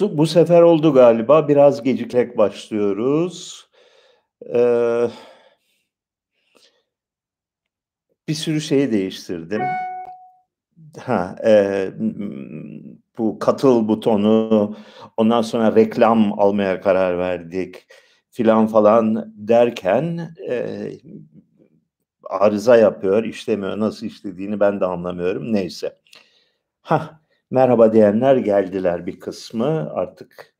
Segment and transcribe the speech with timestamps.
[0.00, 1.48] Bu sefer oldu galiba.
[1.48, 3.68] Biraz geciklek başlıyoruz.
[4.54, 5.08] Ee,
[8.28, 9.62] bir sürü şeyi değiştirdim.
[10.98, 11.88] Ha, e,
[13.18, 14.76] bu katıl butonu,
[15.16, 17.86] ondan sonra reklam almaya karar verdik
[18.30, 20.90] filan falan derken e,
[22.24, 23.80] arıza yapıyor, işlemiyor.
[23.80, 25.52] Nasıl işlediğini ben de anlamıyorum.
[25.52, 25.98] Neyse.
[26.82, 27.17] Ha,
[27.50, 29.90] merhaba diyenler geldiler bir kısmı.
[29.92, 30.54] Artık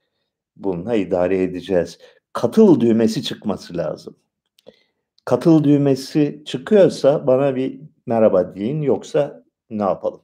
[0.56, 1.98] bununla idare edeceğiz.
[2.32, 4.16] Katıl düğmesi çıkması lazım.
[5.24, 10.20] Katıl düğmesi çıkıyorsa bana bir merhaba deyin yoksa ne yapalım?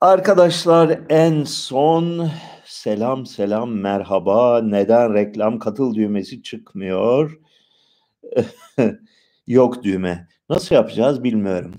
[0.00, 2.30] Arkadaşlar en son
[2.64, 7.40] selam selam merhaba neden reklam katıl düğmesi çıkmıyor?
[9.46, 10.28] Yok düğme.
[10.50, 11.74] Nasıl yapacağız bilmiyorum.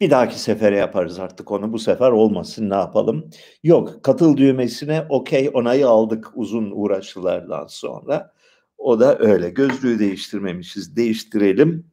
[0.00, 1.72] Bir dahaki sefere yaparız artık onu.
[1.72, 3.30] Bu sefer olmasın ne yapalım?
[3.62, 8.32] Yok katıl düğmesine okey onayı aldık uzun uğraşılardan sonra.
[8.78, 9.50] O da öyle.
[9.50, 10.96] Gözlüğü değiştirmemişiz.
[10.96, 11.86] Değiştirelim.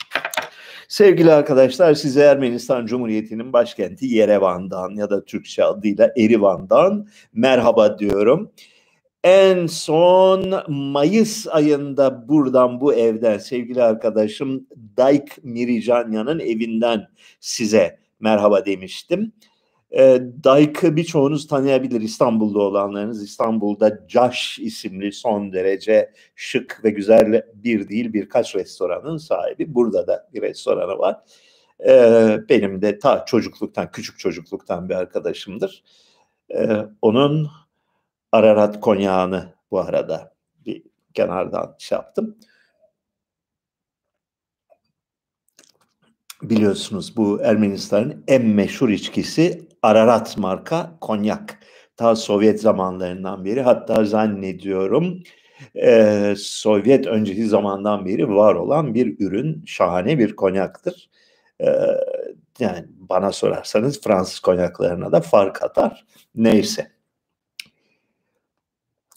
[0.88, 8.52] Sevgili arkadaşlar size Ermenistan Cumhuriyeti'nin başkenti Yerevan'dan ya da Türkçe adıyla Erivan'dan merhaba diyorum.
[9.26, 17.08] En son Mayıs ayında buradan bu evden sevgili arkadaşım Dayk Miricanya'nın evinden
[17.40, 19.34] size merhaba demiştim.
[19.92, 23.24] E, Dayk'ı birçoğunuz tanıyabilir İstanbul'da olanlarınız.
[23.24, 29.74] İstanbul'da Caş isimli son derece şık ve güzel bir değil birkaç restoranın sahibi.
[29.74, 31.16] Burada da bir restoranı var.
[31.88, 31.92] E,
[32.50, 35.84] benim de ta çocukluktan, küçük çocukluktan bir arkadaşımdır.
[36.56, 36.68] E,
[37.02, 37.48] onun
[38.36, 40.34] Ararat konyağını bu arada
[40.66, 40.84] bir
[41.14, 42.38] kenardan şey yaptım.
[46.42, 51.60] Biliyorsunuz bu Ermenistan'ın en meşhur içkisi Ararat marka konyak.
[51.98, 55.24] Ta Sovyet zamanlarından beri hatta zannediyorum
[55.76, 61.10] e, Sovyet önceki zamandan beri var olan bir ürün şahane bir konyaktır.
[61.62, 61.68] E,
[62.60, 66.06] yani bana sorarsanız Fransız konyaklarına da fark atar.
[66.36, 66.95] Neyse.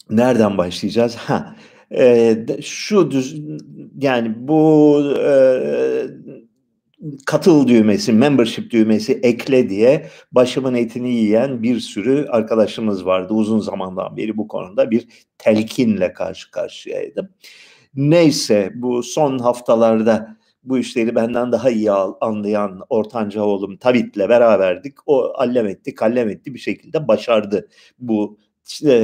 [0.09, 1.15] Nereden başlayacağız?
[1.15, 1.55] Ha,
[1.91, 3.41] e, şu düz,
[4.01, 5.31] yani bu e,
[7.25, 13.33] katıl düğmesi, membership düğmesi ekle diye başımın etini yiyen bir sürü arkadaşımız vardı.
[13.33, 17.29] Uzun zamandan beri bu konuda bir telkinle karşı karşıyaydım.
[17.95, 24.93] Neyse bu son haftalarda bu işleri benden daha iyi anlayan ortanca oğlum Tabit'le beraberdik.
[25.05, 28.37] O allem etti, kallem etti bir şekilde başardı bu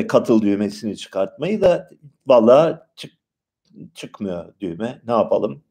[0.08, 1.90] katıl düğmesini çıkartmayı da
[2.28, 3.12] valla çık,
[3.94, 5.02] çıkmıyor düğme.
[5.08, 5.64] Ne yapalım?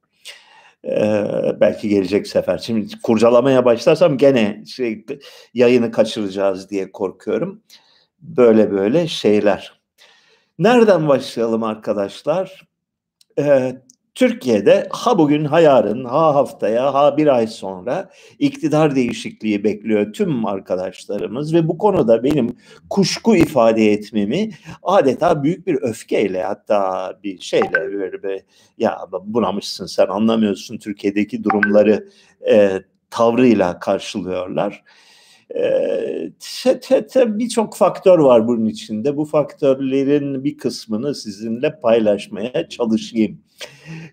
[0.84, 2.58] Ee, belki gelecek sefer.
[2.58, 5.06] Şimdi kurcalamaya başlarsam gene şey,
[5.54, 7.62] yayını kaçıracağız diye korkuyorum.
[8.20, 9.80] Böyle böyle şeyler.
[10.58, 12.68] Nereden başlayalım arkadaşlar?
[13.38, 13.82] Ee,
[14.14, 20.46] Türkiye'de ha bugün ha yarın ha haftaya ha bir ay sonra iktidar değişikliği bekliyor tüm
[20.46, 22.56] arkadaşlarımız ve bu konuda benim
[22.90, 24.50] kuşku ifade etmemi
[24.82, 28.42] adeta büyük bir öfkeyle hatta bir şeyle böyle bir,
[28.78, 32.08] ya bunamışsın sen anlamıyorsun Türkiye'deki durumları
[32.50, 34.84] e, tavrıyla karşılıyorlar.
[35.54, 36.30] Ee,
[37.26, 39.16] Birçok faktör var bunun içinde.
[39.16, 43.43] Bu faktörlerin bir kısmını sizinle paylaşmaya çalışayım.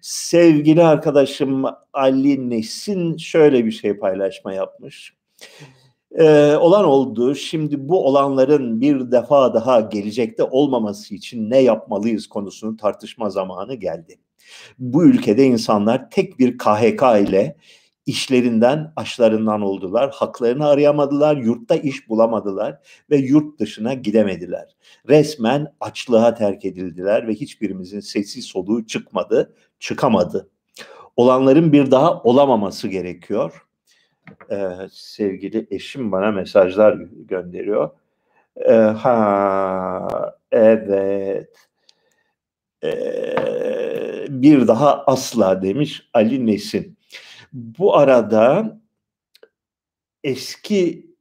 [0.02, 5.14] Sevgili arkadaşım Ali Nesin şöyle bir şey paylaşma yapmış.
[6.20, 7.36] Ee, olan oldu.
[7.36, 14.20] Şimdi bu olanların bir defa daha gelecekte olmaması için ne yapmalıyız konusunu tartışma zamanı geldi.
[14.80, 17.56] Bu ülkede insanlar tek bir KHK ile
[18.06, 20.12] işlerinden, aşlarından oldular.
[20.14, 22.80] Haklarını arayamadılar, yurtta iş bulamadılar
[23.10, 24.76] ve yurt dışına gidemediler.
[25.10, 30.50] Resmen açlığa terk edildiler ve hiçbirimizin sesi soluğu çıkmadı, çıkamadı.
[31.16, 33.68] Olanların bir daha olamaması gerekiyor.
[34.52, 37.90] Ee, sevgili eşim bana mesajlar gönderiyor.
[38.56, 40.08] Ee, ha,
[40.52, 41.50] evet.
[42.84, 46.98] Ee, bir daha asla demiş Ali Nesin.
[47.54, 48.78] Bu arada
[50.24, 51.12] eski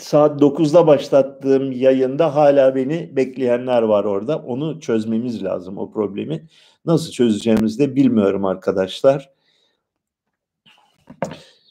[0.00, 4.38] saat 9'da başlattığım yayında hala beni bekleyenler var orada.
[4.38, 6.46] Onu çözmemiz lazım o problemi.
[6.84, 9.30] Nasıl çözeceğimizi de bilmiyorum arkadaşlar.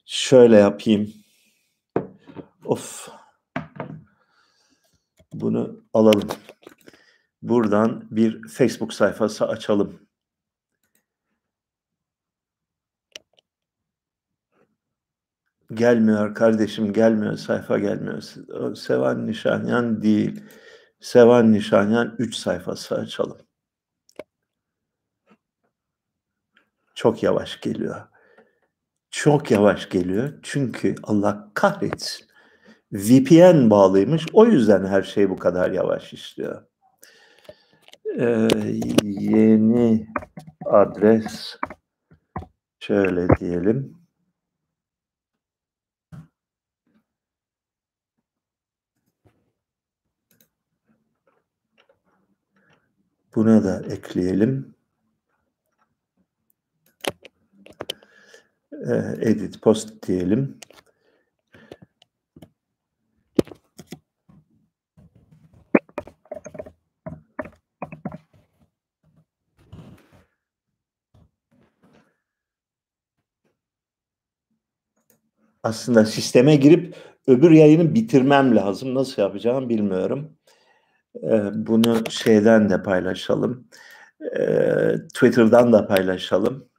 [0.05, 1.13] Şöyle yapayım.
[2.65, 3.09] Of.
[5.33, 6.29] Bunu alalım.
[7.41, 10.04] Buradan bir Facebook sayfası açalım.
[15.73, 18.21] Gelmiyor kardeşim gelmiyor sayfa gelmiyor.
[18.75, 20.43] Sevan Nişanyan değil.
[20.99, 23.37] Sevan Nişanyan 3 sayfası açalım.
[26.95, 28.07] Çok yavaş geliyor.
[29.11, 30.33] Çok yavaş geliyor.
[30.43, 32.27] Çünkü Allah kahretsin.
[32.93, 34.25] VPN bağlıymış.
[34.33, 36.65] O yüzden her şey bu kadar yavaş işliyor.
[38.19, 38.47] Ee,
[39.03, 40.07] yeni
[40.65, 41.57] adres
[42.79, 44.04] şöyle diyelim.
[53.35, 54.75] Buna da ekleyelim.
[58.71, 60.59] Ee, edit post diyelim.
[75.65, 76.95] aslında sisteme girip
[77.27, 78.95] öbür yayını bitirmem lazım.
[78.95, 80.37] Nasıl yapacağım bilmiyorum.
[81.53, 83.67] Bunu şeyden de paylaşalım.
[85.13, 86.69] Twitter'dan da paylaşalım.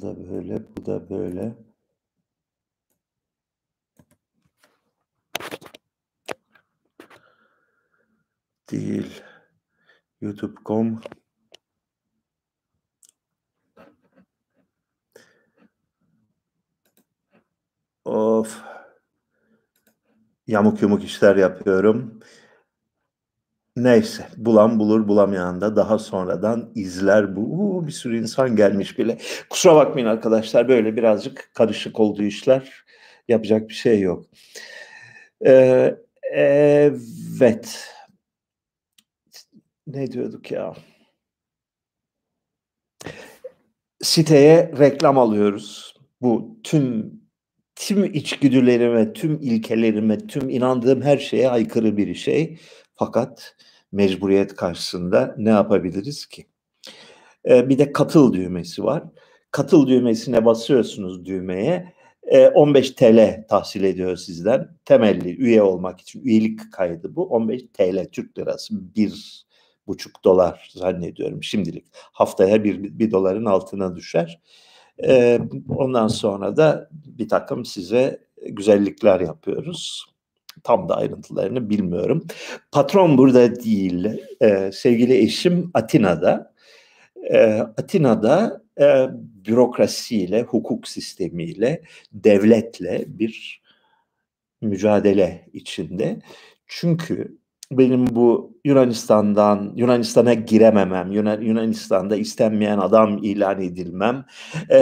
[0.00, 1.54] Bu da böyle, bu da böyle.
[8.70, 9.22] Değil.
[10.20, 11.00] YouTube.com
[18.04, 18.62] Of.
[20.46, 22.20] Yamuk yumuk işler yapıyorum.
[23.76, 27.40] Neyse bulan bulur bulamayan da daha sonradan izler bu.
[27.40, 29.18] Uu, bir sürü insan gelmiş bile.
[29.50, 32.84] Kusura bakmayın arkadaşlar böyle birazcık karışık olduğu işler.
[33.28, 34.26] Yapacak bir şey yok.
[35.46, 35.94] Ee,
[36.32, 37.88] evet.
[39.86, 40.74] Ne diyorduk ya?
[44.02, 45.94] Siteye reklam alıyoruz.
[46.22, 47.12] Bu tüm
[47.76, 52.58] tüm içgüdülerime, tüm ilkelerime, tüm inandığım her şeye aykırı bir şey.
[53.00, 53.56] Fakat
[53.92, 56.46] mecburiyet karşısında ne yapabiliriz ki?
[57.48, 59.02] Ee, bir de katıl düğmesi var.
[59.50, 61.92] Katıl düğmesine basıyorsunuz düğmeye.
[62.22, 64.68] Ee, 15 TL tahsil ediyor sizden.
[64.84, 67.26] Temelli üye olmak için üyelik kaydı bu.
[67.26, 68.94] 15 TL Türk lirası.
[68.96, 69.44] Bir
[69.86, 71.86] buçuk dolar zannediyorum şimdilik.
[71.92, 74.40] Haftaya bir, bir doların altına düşer.
[75.04, 80.10] Ee, ondan sonra da bir takım size güzellikler yapıyoruz.
[80.64, 82.26] Tam da ayrıntılarını bilmiyorum.
[82.72, 84.08] Patron burada değil.
[84.42, 86.54] Ee, sevgili eşim Atina'da.
[87.30, 89.06] Ee, Atina'da e,
[89.46, 93.62] bürokrasiyle, hukuk sistemiyle, devletle bir
[94.60, 96.18] mücadele içinde.
[96.66, 97.38] Çünkü
[97.72, 104.24] benim bu Yunanistan'dan Yunanistan'a girememem, Yunan, Yunanistan'da istenmeyen adam ilan edilmem,
[104.70, 104.78] e,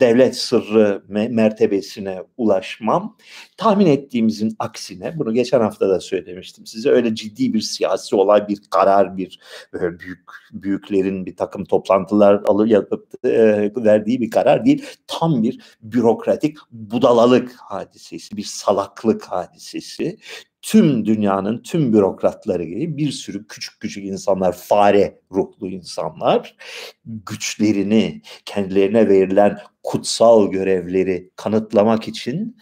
[0.00, 3.16] devlet sırrı me- mertebesine ulaşmam.
[3.58, 8.60] Tahmin ettiğimizin aksine, bunu geçen hafta da söylemiştim size, öyle ciddi bir siyasi olay, bir
[8.70, 9.40] karar, bir
[9.72, 10.20] böyle büyük
[10.52, 14.86] büyüklerin bir takım toplantılar alıp yapıp e, verdiği bir karar değil.
[15.06, 20.18] Tam bir bürokratik budalalık hadisesi, bir salaklık hadisesi
[20.62, 26.56] tüm dünyanın tüm bürokratları gibi bir sürü küçük küçük insanlar, fare ruhlu insanlar
[27.04, 32.56] güçlerini, kendilerine verilen kutsal görevleri kanıtlamak için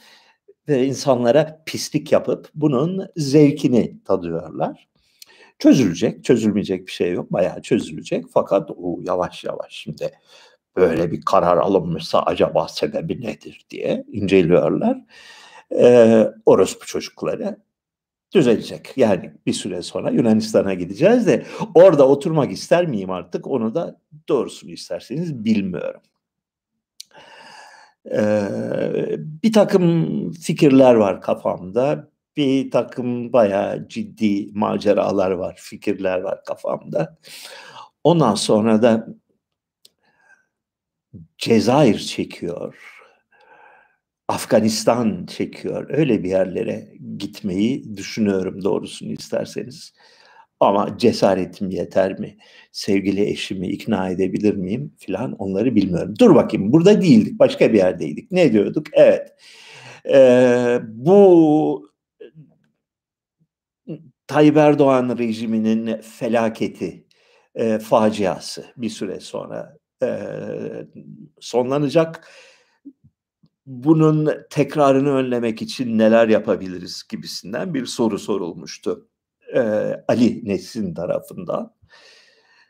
[0.68, 4.88] ve insanlara pislik yapıp bunun zevkini tadıyorlar.
[5.58, 7.32] Çözülecek, çözülmeyecek bir şey yok.
[7.32, 8.25] Bayağı çözülecek.
[8.32, 10.11] Fakat o yavaş yavaş şimdi
[10.76, 14.99] böyle bir karar alınmışsa acaba sebebi nedir diye inceliyorlar.
[15.73, 17.56] Ee, orospu çocukları
[18.35, 18.92] düzelecek.
[18.96, 24.70] Yani bir süre sonra Yunanistan'a gideceğiz de orada oturmak ister miyim artık onu da doğrusunu
[24.70, 26.00] isterseniz bilmiyorum.
[28.13, 32.11] Ee, bir takım fikirler var kafamda.
[32.37, 37.19] Bir takım bayağı ciddi maceralar var, fikirler var kafamda.
[38.05, 39.07] Ondan sonra da
[41.39, 42.97] Cezayir çekiyor
[44.29, 45.87] Afganistan çekiyor.
[45.91, 49.95] Öyle bir yerlere gitmeyi düşünüyorum doğrusunu isterseniz.
[50.61, 52.37] Ama cesaretim yeter mi?
[52.73, 56.15] Sevgili eşimi ikna edebilir miyim filan onları bilmiyorum.
[56.21, 58.33] Dur bakayım burada değildik başka bir yerdeydik.
[58.33, 58.87] Ne diyorduk?
[58.93, 59.33] Evet
[60.13, 61.91] E, bu
[64.27, 67.07] Tayyip Erdoğan rejiminin felaketi,
[67.55, 70.09] e, faciası bir süre sonra e,
[71.41, 72.29] sonlanacak.
[73.67, 79.09] Bunun tekrarını önlemek için neler yapabiliriz gibisinden bir soru sorulmuştu
[79.55, 79.61] e,
[80.09, 81.76] Ali Nesin tarafından.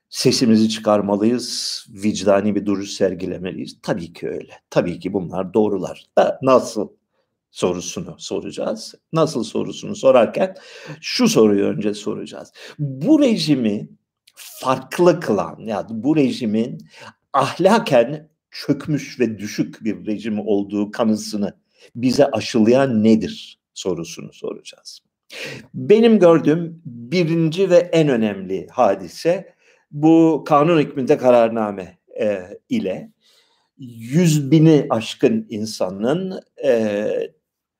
[0.08, 3.78] Sesimizi çıkarmalıyız, vicdani bir duruş sergilemeliyiz.
[3.82, 4.52] Tabii ki öyle.
[4.70, 6.06] Tabii ki bunlar doğrular.
[6.18, 6.88] Da nasıl
[7.50, 8.94] sorusunu soracağız.
[9.12, 10.56] Nasıl sorusunu sorarken
[11.00, 12.52] şu soruyu önce soracağız.
[12.78, 13.88] Bu rejimi
[14.34, 16.78] farklı kılan, yani bu rejimin
[17.32, 21.56] ahlaken çökmüş ve düşük bir rejim olduğu kanısını
[21.94, 25.00] bize aşılayan nedir sorusunu soracağız.
[25.74, 29.54] Benim gördüğüm birinci ve en önemli hadise
[29.90, 33.12] bu kanun hükmünde kararname e, ile
[33.78, 37.10] yüz bini aşkın insanın e,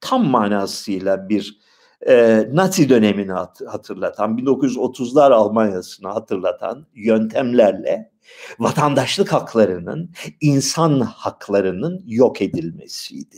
[0.00, 1.60] tam manasıyla bir
[2.06, 3.32] e, Nazi dönemini
[3.66, 8.10] hatırlatan, 1930'lar Almanya'sını hatırlatan yöntemlerle
[8.58, 10.10] vatandaşlık haklarının,
[10.40, 13.36] insan haklarının yok edilmesiydi.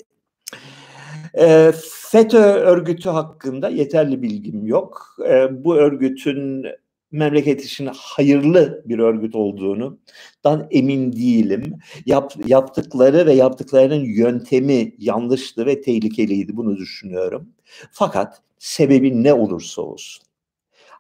[1.35, 1.73] E,
[2.11, 5.17] FETÖ örgütü hakkında yeterli bilgim yok.
[5.29, 6.67] E, bu örgütün
[7.13, 9.99] memleket için hayırlı bir örgüt olduğunu
[10.45, 11.75] dan emin değilim.
[12.07, 17.49] Yap, yaptıkları ve yaptıklarının yöntemi yanlıştı ve tehlikeliydi bunu düşünüyorum.
[17.93, 20.29] Fakat sebebi ne olursa olsun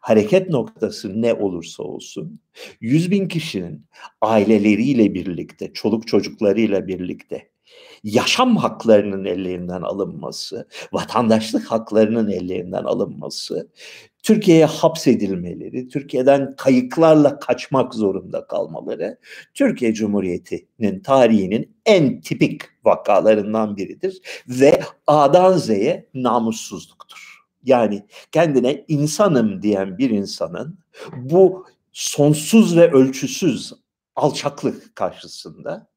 [0.00, 2.40] hareket noktası ne olursa olsun
[2.80, 3.84] yüz bin kişinin
[4.20, 7.48] aileleriyle birlikte, çoluk çocuklarıyla birlikte
[8.04, 13.68] yaşam haklarının ellerinden alınması, vatandaşlık haklarının ellerinden alınması,
[14.22, 19.18] Türkiye'ye hapsedilmeleri, Türkiye'den kayıklarla kaçmak zorunda kalmaları,
[19.54, 27.38] Türkiye Cumhuriyeti'nin tarihinin en tipik vakalarından biridir ve A'dan Z'ye namussuzluktur.
[27.64, 30.78] Yani kendine insanım diyen bir insanın
[31.16, 33.72] bu sonsuz ve ölçüsüz
[34.16, 35.88] alçaklık karşısında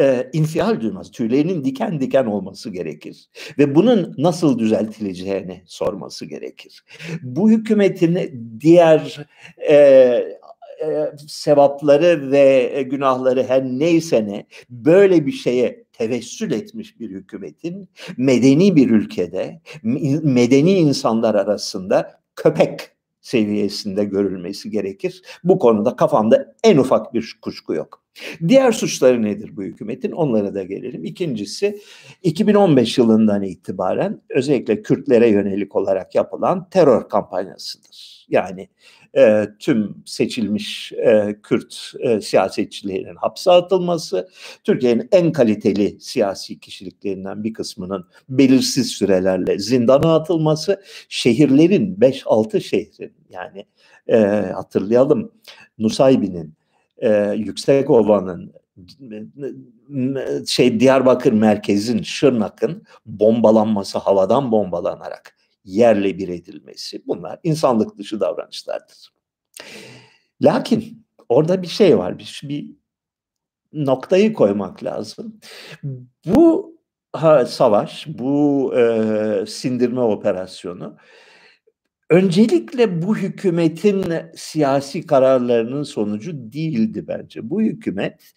[0.00, 1.10] e, infial duymaz.
[1.10, 3.28] Tüylerinin diken diken olması gerekir.
[3.58, 6.84] Ve bunun nasıl düzeltileceğini sorması gerekir.
[7.22, 8.18] Bu hükümetin
[8.60, 9.26] diğer
[9.70, 10.38] e,
[11.28, 18.90] sevapları ve günahları her neyse ne böyle bir şeye tevessül etmiş bir hükümetin medeni bir
[18.90, 19.60] ülkede
[20.22, 22.80] medeni insanlar arasında köpek
[23.20, 25.22] seviyesinde görülmesi gerekir.
[25.44, 28.03] Bu konuda kafamda en ufak bir kuşku yok.
[28.48, 30.12] Diğer suçları nedir bu hükümetin?
[30.12, 31.04] Onlara da gelelim.
[31.04, 31.80] İkincisi
[32.22, 38.26] 2015 yılından itibaren özellikle Kürtlere yönelik olarak yapılan terör kampanyasıdır.
[38.28, 38.68] Yani
[39.16, 44.28] e, tüm seçilmiş e, Kürt e, siyasetçilerin hapse atılması,
[44.64, 53.64] Türkiye'nin en kaliteli siyasi kişiliklerinden bir kısmının belirsiz sürelerle zindana atılması, şehirlerin 5-6 şehrin yani
[54.08, 54.16] e,
[54.54, 55.32] hatırlayalım
[55.78, 56.54] Nusaybin'in
[56.98, 58.54] e, Yüksekova'nın
[60.46, 69.12] şey Diyarbakır merkezin Şırnak'ın bombalanması havadan bombalanarak yerle bir edilmesi bunlar insanlık dışı davranışlardır.
[70.42, 72.70] Lakin orada bir şey var bir, bir
[73.72, 75.40] noktayı koymak lazım.
[76.26, 76.74] Bu
[77.12, 80.96] ha, savaş, bu e, sindirme operasyonu
[82.14, 84.04] öncelikle bu hükümetin
[84.36, 87.50] siyasi kararlarının sonucu değildi bence.
[87.50, 88.32] Bu hükümet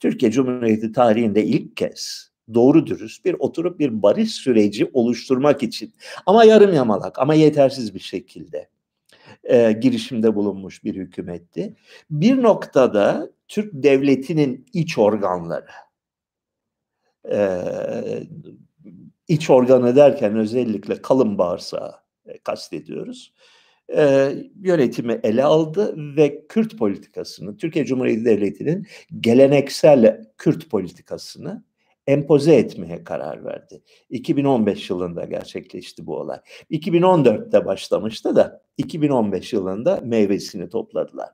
[0.00, 5.92] Türkiye Cumhuriyeti tarihinde ilk kez doğru dürüst bir oturup bir barış süreci oluşturmak için
[6.26, 8.68] ama yarım yamalak ama yetersiz bir şekilde
[9.44, 11.76] e, girişimde bulunmuş bir hükümetti.
[12.10, 15.70] Bir noktada Türk devletinin iç organları
[17.32, 17.38] e,
[19.28, 22.01] iç organı derken özellikle kalın bağırsağı
[22.44, 23.32] kastediyoruz.
[23.96, 28.86] E, yönetimi ele aldı ve Kürt politikasını, Türkiye Cumhuriyeti Devleti'nin
[29.20, 31.64] geleneksel Kürt politikasını
[32.06, 33.82] empoze etmeye karar verdi.
[34.10, 36.38] 2015 yılında gerçekleşti bu olay.
[36.70, 41.28] 2014'te başlamıştı da 2015 yılında meyvesini topladılar.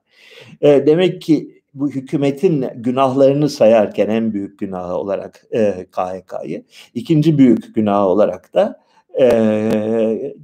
[0.60, 6.64] E, demek ki bu hükümetin günahlarını sayarken en büyük günahı olarak e, KHK'yı,
[6.94, 8.84] ikinci büyük günahı olarak da
[9.20, 10.34] e,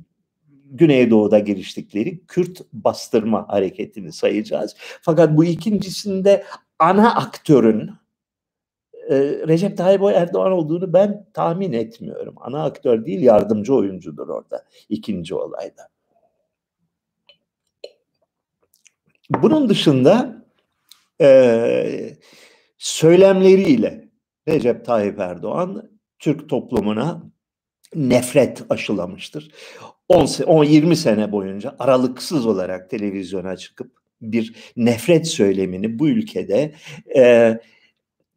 [0.75, 4.77] Güneydoğu'da giriştikleri Kürt bastırma hareketini sayacağız.
[5.03, 6.45] Fakat bu ikincisinde
[6.79, 7.91] ana aktörün
[9.09, 9.17] e,
[9.49, 12.35] Recep Tayyip Erdoğan olduğunu ben tahmin etmiyorum.
[12.37, 15.89] Ana aktör değil yardımcı oyuncudur orada ikinci olayda.
[19.31, 20.45] Bunun dışında
[21.21, 22.17] e,
[22.79, 24.09] söylemleriyle
[24.49, 27.23] Recep Tayyip Erdoğan Türk toplumuna
[27.95, 29.51] nefret aşılamıştır.
[30.09, 36.75] 10, 10 20 sene boyunca aralıksız olarak televizyona çıkıp bir nefret söylemini bu ülkede
[37.17, 37.55] e,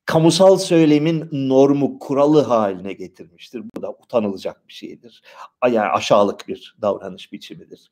[0.08, 3.64] kamusal söylemin normu, kuralı haline getirmiştir.
[3.76, 5.22] Bu da utanılacak bir şeydir.
[5.66, 7.92] Yani aşağılık bir davranış biçimidir.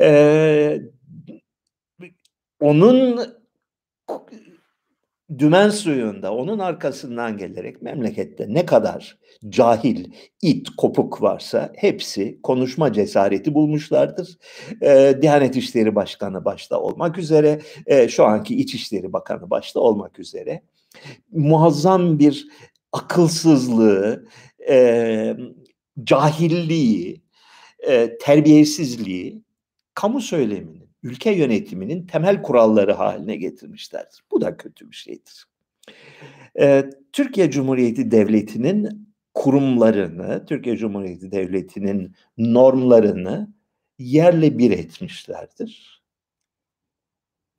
[0.00, 0.82] Ee,
[2.60, 3.20] onun
[5.38, 10.12] dümen suyunda onun arkasından gelerek memlekette ne kadar cahil,
[10.42, 14.38] it, kopuk varsa hepsi konuşma cesareti bulmuşlardır.
[14.82, 20.62] Ee, Diyanet İşleri Başkanı başta olmak üzere, e, şu anki İçişleri Bakanı başta olmak üzere
[21.32, 22.46] muazzam bir
[22.92, 24.24] akılsızlığı,
[24.68, 25.36] e,
[26.04, 27.22] cahilliği,
[27.88, 29.42] e, terbiyesizliği
[29.94, 34.24] kamu söyleminin, ülke yönetiminin temel kuralları haline getirmişlerdir.
[34.30, 35.44] Bu da kötü bir şeydir.
[36.60, 43.54] E, Türkiye Cumhuriyeti Devleti'nin kurumlarını, Türkiye Cumhuriyeti Devleti'nin normlarını
[43.98, 46.02] yerle bir etmişlerdir.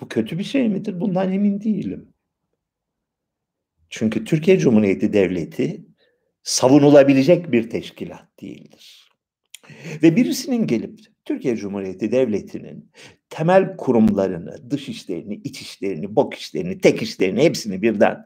[0.02, 1.00] Bu kötü bir şey midir?
[1.00, 2.14] Bundan emin değilim.
[3.90, 5.86] Çünkü Türkiye Cumhuriyeti Devleti
[6.44, 9.05] savunulabilecek bir teşkilat değildir.
[10.04, 12.92] Ve birisinin gelip Türkiye Cumhuriyeti Devleti'nin
[13.30, 18.26] temel kurumlarını, dış işlerini, iç işlerini, bok işlerini, tek işlerini hepsini birden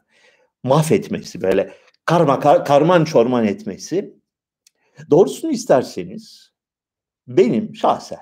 [0.64, 1.74] mahvetmesi, böyle
[2.06, 4.14] karma kar, karman çorman etmesi
[5.10, 6.54] doğrusunu isterseniz
[7.28, 8.20] benim şahsen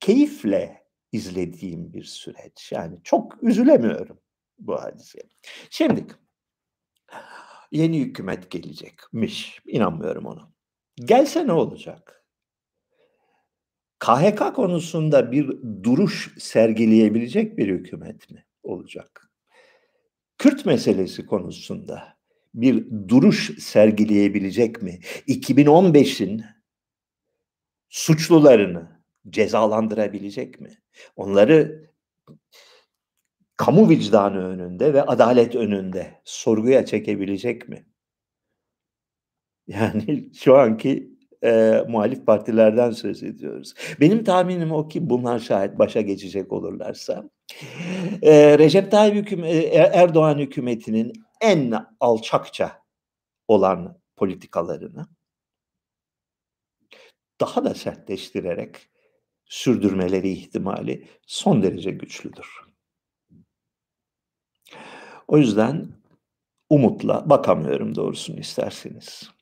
[0.00, 2.72] keyifle izlediğim bir süreç.
[2.72, 4.20] Yani çok üzülemiyorum
[4.58, 5.18] bu hadise.
[5.70, 6.06] Şimdi
[7.72, 9.60] yeni hükümet gelecekmiş.
[9.66, 10.55] İnanmıyorum ona.
[11.04, 12.24] Gelse ne olacak?
[13.98, 15.48] KHK konusunda bir
[15.82, 19.30] duruş sergileyebilecek bir hükümet mi olacak?
[20.38, 22.16] Kürt meselesi konusunda
[22.54, 25.00] bir duruş sergileyebilecek mi?
[25.28, 26.44] 2015'in
[27.88, 30.82] suçlularını cezalandırabilecek mi?
[31.16, 31.90] Onları
[33.56, 37.86] kamu vicdanı önünde ve adalet önünde sorguya çekebilecek mi?
[39.68, 43.74] Yani şu anki e, muhalif partilerden söz ediyoruz.
[44.00, 47.30] Benim tahminim o ki bunlar şayet başa geçecek olurlarsa
[48.22, 52.82] e, Recep Tayyip hüküm, e, Erdoğan hükümetinin en alçakça
[53.48, 55.06] olan politikalarını
[57.40, 58.76] daha da sertleştirerek
[59.44, 62.46] sürdürmeleri ihtimali son derece güçlüdür.
[65.28, 65.88] O yüzden
[66.70, 69.35] umutla bakamıyorum doğrusunu isterseniz.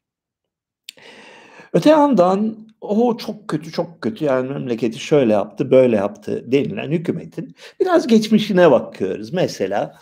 [1.75, 7.55] Öte yandan o çok kötü çok kötü yani memleketi şöyle yaptı böyle yaptı denilen hükümetin
[7.81, 9.33] biraz geçmişine bakıyoruz.
[9.33, 9.99] Mesela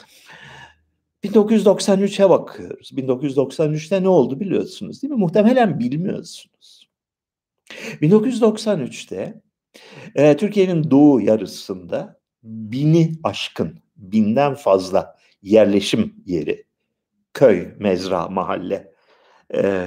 [1.24, 2.92] 1993'e bakıyoruz.
[2.92, 5.18] 1993'te ne oldu biliyorsunuz değil mi?
[5.18, 6.88] Muhtemelen bilmiyorsunuz.
[8.00, 9.40] 1993'te
[10.14, 16.64] e, Türkiye'nin doğu yarısında bini aşkın, binden fazla yerleşim yeri,
[17.34, 18.91] köy, mezra, mahalle
[19.54, 19.86] e,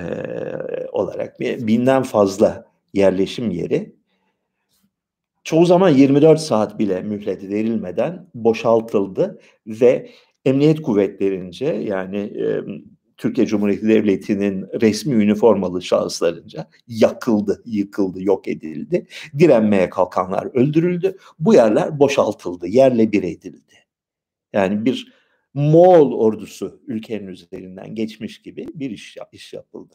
[0.92, 3.96] olarak binden fazla yerleşim yeri
[5.44, 10.10] çoğu zaman 24 saat bile mühlet verilmeden boşaltıldı ve
[10.46, 12.62] emniyet kuvvetlerince yani e,
[13.18, 19.08] Türkiye Cumhuriyeti Devleti'nin resmi üniformalı şahıslarınca yakıldı, yıkıldı, yok edildi.
[19.40, 21.18] Direnmeye kalkanlar öldürüldü.
[21.40, 23.74] Bu yerler boşaltıldı, yerle bir edildi.
[24.54, 25.14] Yani bir
[25.56, 29.94] Moğol ordusu ülkenin üzerinden geçmiş gibi bir iş, iş yapıldı.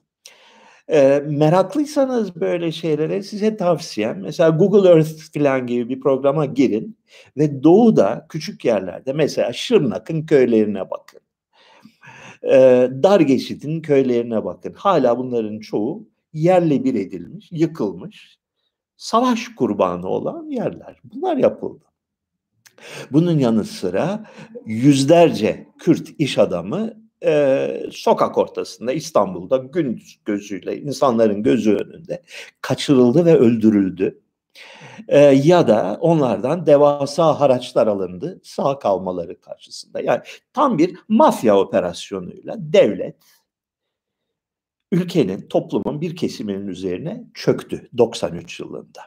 [0.88, 6.98] E, meraklıysanız böyle şeylere size tavsiyem mesela Google Earth falan gibi bir programa girin
[7.36, 11.20] ve doğuda küçük yerlerde mesela Şırnak'ın köylerine bakın.
[12.42, 12.56] E,
[13.02, 14.72] Dargeşit'in köylerine bakın.
[14.76, 18.38] Hala bunların çoğu yerle bir edilmiş, yıkılmış,
[18.96, 21.00] savaş kurbanı olan yerler.
[21.04, 21.89] Bunlar yapıldı.
[23.12, 24.26] Bunun yanı sıra
[24.66, 32.22] yüzlerce Kürt iş adamı e, sokak ortasında İstanbul'da gün gözüyle insanların gözü önünde
[32.60, 34.20] kaçırıldı ve öldürüldü.
[35.08, 40.00] E, ya da onlardan devasa haraçlar alındı sağ kalmaları karşısında.
[40.00, 40.20] Yani
[40.52, 43.16] tam bir mafya operasyonuyla devlet
[44.92, 49.00] ülkenin, toplumun bir kesiminin üzerine çöktü 93 yılında.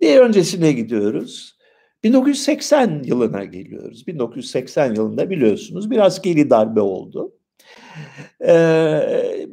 [0.00, 1.57] Bir öncesine gidiyoruz.
[2.04, 4.06] 1980 yılına geliyoruz.
[4.06, 7.32] 1980 yılında biliyorsunuz bir askeri darbe oldu.
[8.46, 9.46] Ee,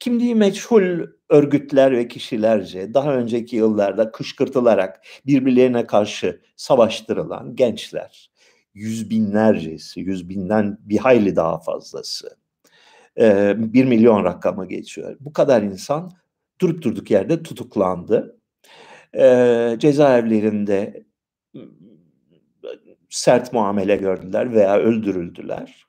[0.00, 8.30] kimliği meçhul örgütler ve kişilerce daha önceki yıllarda kışkırtılarak birbirlerine karşı savaştırılan gençler,
[8.74, 12.36] yüz binlercesi, yüz binden bir hayli daha fazlası
[13.20, 15.16] e, 1 milyon rakamı geçiyor.
[15.20, 16.12] Bu kadar insan
[16.60, 18.40] durup durduk yerde tutuklandı.
[19.18, 21.04] E, cezaevlerinde
[23.10, 25.86] sert muamele gördüler veya öldürüldüler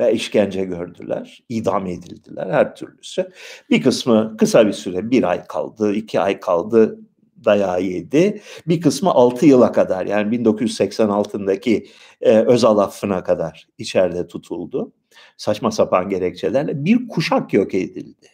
[0.00, 3.30] ve işkence gördüler, idam edildiler her türlüsü.
[3.70, 6.98] Bir kısmı kısa bir süre, bir ay kaldı, iki ay kaldı
[7.44, 8.42] dayağı yedi.
[8.68, 11.86] Bir kısmı 6 yıla kadar yani 1986'daki
[12.20, 14.92] e, Özal affına kadar içeride tutuldu.
[15.36, 18.28] Saçma sapan gerekçelerle bir kuşak yok edildi.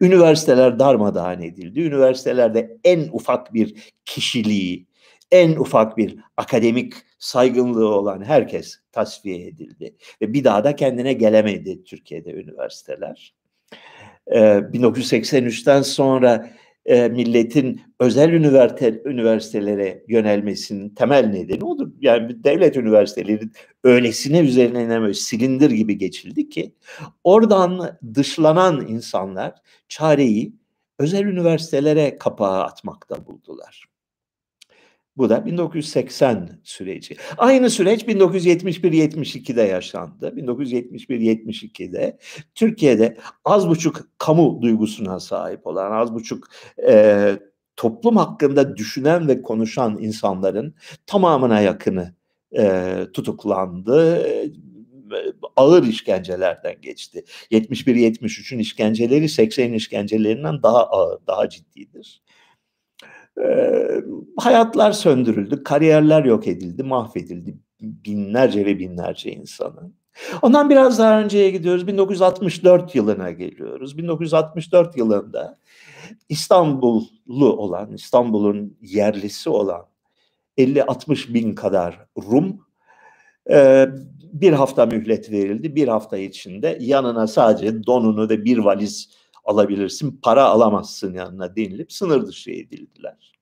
[0.00, 1.80] Üniversiteler darmadağın edildi.
[1.80, 4.86] Üniversitelerde en ufak bir kişiliği,
[5.30, 9.96] en ufak bir akademik saygınlığı olan herkes tasfiye edildi.
[10.20, 13.34] Ve bir daha da kendine gelemedi Türkiye'de üniversiteler.
[14.26, 16.50] Ee, 1983'ten sonra
[16.86, 21.88] e, milletin özel üniversite, üniversitelere yönelmesinin temel nedeni odur.
[22.00, 23.40] Yani devlet üniversiteleri
[23.84, 26.74] öylesine üzerine böyle silindir gibi geçildi ki
[27.24, 29.54] oradan dışlanan insanlar
[29.88, 30.52] çareyi
[30.98, 33.95] özel üniversitelere kapağı atmakta buldular.
[35.16, 37.16] Bu da 1980 süreci.
[37.38, 40.34] Aynı süreç 1971-72'de yaşandı.
[40.36, 42.18] 1971-72'de
[42.54, 46.48] Türkiye'de az buçuk kamu duygusuna sahip olan, az buçuk
[46.88, 47.38] e,
[47.76, 50.74] toplum hakkında düşünen ve konuşan insanların
[51.06, 52.14] tamamına yakını
[52.56, 54.26] e, tutuklandı
[55.56, 57.24] ağır işkencelerden geçti.
[57.50, 62.22] 71-73'ün işkenceleri 80 işkencelerinden daha ağır, daha ciddidir.
[64.36, 69.94] Hayatlar söndürüldü, kariyerler yok edildi, mahvedildi binlerce ve binlerce insanın.
[70.42, 71.86] Ondan biraz daha önceye gidiyoruz.
[71.86, 73.98] 1964 yılına geliyoruz.
[73.98, 75.58] 1964 yılında
[76.28, 79.86] İstanbullu olan, İstanbul'un yerlisi olan
[80.58, 82.60] 50-60 bin kadar Rum
[84.32, 85.76] bir hafta mühlet verildi.
[85.76, 89.10] Bir hafta içinde yanına sadece donunu ve bir valiz
[89.46, 93.32] alabilirsin, para alamazsın yanına denilip sınır dışı edildiler.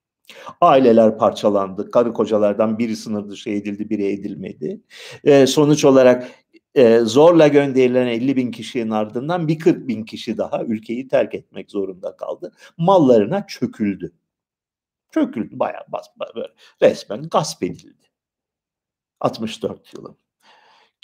[0.61, 4.81] Aileler parçalandı, karı kocalardan biri sınır dışı edildi, biri edilmedi.
[5.25, 6.31] E, sonuç olarak
[6.75, 11.71] e, zorla gönderilen 50 bin kişinin ardından bir 40 bin kişi daha ülkeyi terk etmek
[11.71, 12.53] zorunda kaldı.
[12.79, 14.13] Mallarına çöküldü.
[15.11, 16.49] Çöküldü bayağı bas, böyle
[16.83, 18.07] resmen gasp edildi.
[19.21, 20.24] 64 yılın.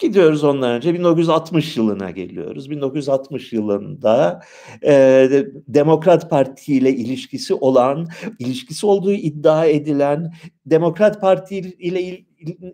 [0.01, 2.71] Gidiyoruz ondan önce 1960 yılına geliyoruz.
[2.71, 4.41] 1960 yılında
[4.85, 5.31] e,
[5.69, 8.09] Demokrat Parti ile ilişkisi olan,
[8.39, 10.33] ilişkisi olduğu iddia edilen
[10.67, 12.25] Demokrat Parti ile il,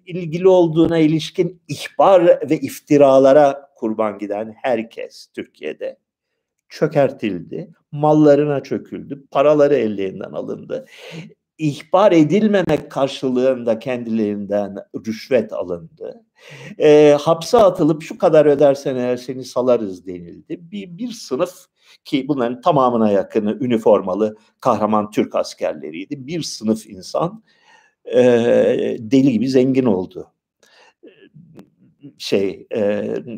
[0.07, 5.99] ilgili olduğuna ilişkin ihbar ve iftiralara kurban giden herkes Türkiye'de
[6.69, 10.87] çökertildi, mallarına çöküldü, paraları ellerinden alındı
[11.59, 16.25] ihbar edilmemek karşılığında kendilerinden rüşvet alındı.
[16.79, 20.61] E, hapse atılıp şu kadar ödersen eğer seni salarız denildi.
[20.61, 21.67] Bir, bir sınıf
[22.05, 26.27] ki bunların tamamına yakını üniformalı kahraman Türk askerleriydi.
[26.27, 27.43] Bir sınıf insan
[28.05, 28.21] e,
[29.01, 30.33] deli gibi zengin oldu
[32.19, 32.81] şey e,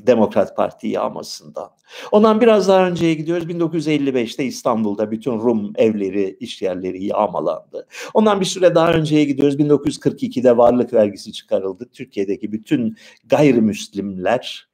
[0.07, 1.70] Demokrat Parti yağmasından.
[2.12, 3.46] Ondan biraz daha önceye gidiyoruz.
[3.46, 7.87] 1955'te İstanbul'da bütün Rum evleri, iş yerleri yağmalandı.
[8.14, 9.57] Ondan bir süre daha önceye gidiyoruz.
[9.57, 11.88] 1942'de varlık vergisi çıkarıldı.
[11.92, 14.68] Türkiye'deki bütün gayrimüslimler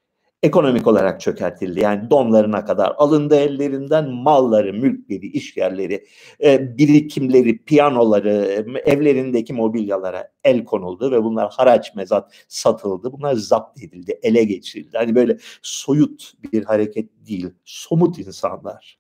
[0.45, 1.81] ekonomik olarak çökertildi.
[1.81, 6.07] Yani donlarına kadar alındı ellerinden malları, mülkleri, işyerleri,
[6.45, 13.13] e, birikimleri, piyanoları, evlerindeki mobilyalara el konuldu ve bunlar haraç mezat satıldı.
[13.13, 14.97] Bunlar zapt edildi, ele geçirildi.
[14.97, 18.99] Hani böyle soyut bir hareket değil, somut insanlar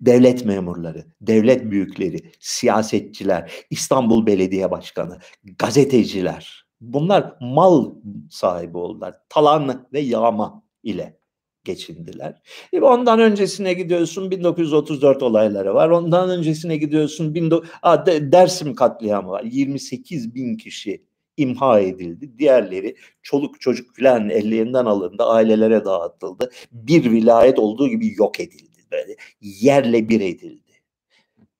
[0.00, 5.18] devlet memurları, devlet büyükleri, siyasetçiler, İstanbul Belediye Başkanı,
[5.58, 7.94] gazeteciler, Bunlar mal
[8.30, 9.14] sahibi oldular.
[9.28, 11.18] Talan ve yağma ile
[11.64, 12.42] geçindiler.
[12.72, 15.88] E ondan öncesine gidiyorsun 1934 olayları var.
[15.88, 17.34] Ondan öncesine gidiyorsun
[17.82, 19.44] Aa, Dersim katliamı var.
[19.44, 21.04] 28 bin kişi
[21.36, 22.38] imha edildi.
[22.38, 26.50] Diğerleri çoluk çocuk filan ellerinden alındı, ailelere dağıtıldı.
[26.72, 28.78] Bir vilayet olduğu gibi yok edildi.
[28.92, 30.72] Böyle yerle bir edildi.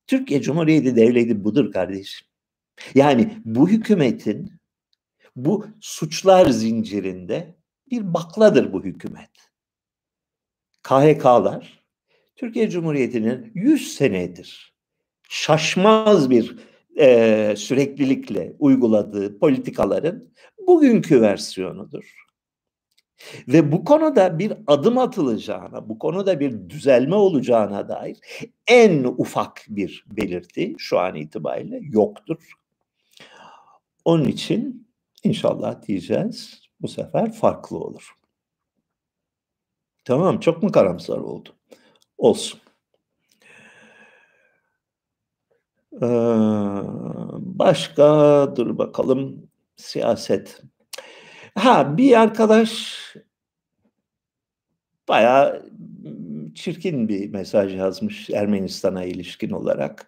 [0.06, 2.28] Türkiye Cumhuriyeti Devleti budur kardeşim.
[2.94, 4.57] Yani bu hükümetin
[5.44, 7.54] bu suçlar zincirinde
[7.90, 9.30] bir bakladır bu hükümet.
[10.82, 11.84] KHK'lar
[12.36, 14.74] Türkiye Cumhuriyeti'nin 100 senedir
[15.28, 16.56] şaşmaz bir
[16.98, 20.28] e, süreklilikle uyguladığı politikaların
[20.66, 22.28] bugünkü versiyonudur.
[23.48, 28.18] Ve bu konuda bir adım atılacağına, bu konuda bir düzelme olacağına dair
[28.66, 32.52] en ufak bir belirti şu an itibariyle yoktur.
[34.04, 34.87] Onun için
[35.24, 38.14] İnşallah diyeceğiz bu sefer farklı olur.
[40.04, 41.56] Tamam çok mu karamsar oldu?
[42.18, 42.60] Olsun.
[46.02, 46.06] Ee,
[47.38, 48.06] başka
[48.56, 50.62] dur bakalım siyaset.
[51.54, 52.98] Ha bir arkadaş
[55.08, 55.70] bayağı
[56.54, 60.06] çirkin bir mesaj yazmış Ermenistan'a ilişkin olarak.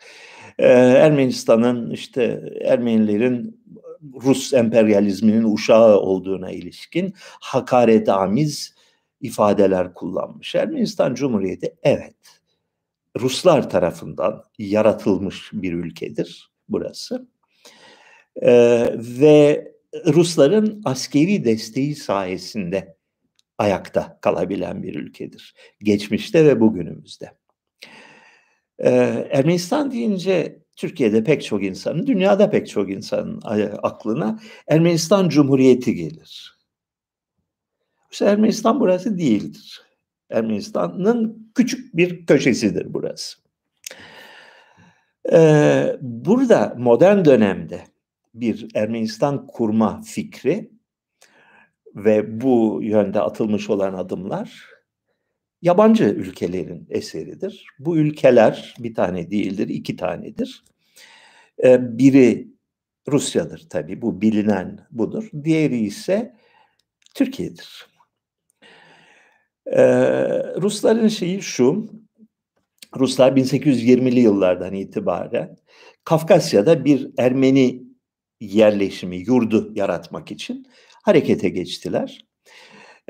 [0.59, 3.61] Ee, Ermenistan'ın işte Ermenilerin
[4.23, 8.75] Rus emperyalizminin uşağı olduğuna ilişkin hakaret amiz
[9.21, 10.55] ifadeler kullanmış.
[10.55, 12.17] Ermenistan Cumhuriyeti evet
[13.21, 17.29] Ruslar tarafından yaratılmış bir ülkedir burası.
[18.43, 19.73] Ee, ve
[20.07, 22.97] Rusların askeri desteği sayesinde
[23.59, 25.55] ayakta kalabilen bir ülkedir.
[25.83, 27.33] Geçmişte ve bugünümüzde.
[28.79, 28.91] Ee,
[29.31, 33.41] Ermenistan deyince Türkiye'de pek çok insanın, dünyada pek çok insanın
[33.83, 36.61] aklına Ermenistan Cumhuriyeti gelir.
[38.11, 39.83] İşte Ermenistan burası değildir.
[40.31, 43.39] Ermenistan'ın küçük bir köşesidir burası.
[45.33, 47.85] Ee, burada modern dönemde
[48.35, 50.71] bir Ermenistan kurma fikri
[51.95, 54.70] ve bu yönde atılmış olan adımlar
[55.63, 57.67] yabancı ülkelerin eseridir.
[57.79, 60.65] Bu ülkeler bir tane değildir, iki tanedir.
[61.65, 62.49] Ee, biri
[63.09, 65.31] Rusya'dır tabii, bu bilinen budur.
[65.45, 66.37] Diğeri ise
[67.15, 67.87] Türkiye'dir.
[69.67, 69.85] Ee,
[70.61, 71.91] Rusların şeyi şu,
[72.97, 75.57] Ruslar 1820'li yıllardan itibaren
[76.05, 77.83] Kafkasya'da bir Ermeni
[78.41, 80.67] yerleşimi, yurdu yaratmak için
[81.05, 82.30] harekete geçtiler.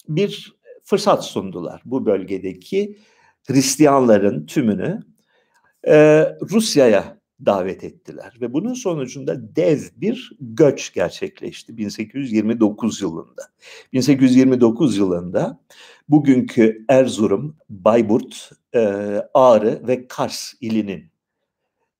[0.10, 2.98] bir fırsat sundular bu bölgedeki
[3.48, 5.00] Hristiyanların tümünü
[5.88, 13.42] e, Rusya'ya davet ettiler ve bunun sonucunda dev bir göç gerçekleşti 1829 yılında.
[13.94, 15.60] 1829 yılında
[16.10, 18.80] bugünkü Erzurum, Bayburt, e,
[19.34, 21.12] Ağrı ve Kars ilinin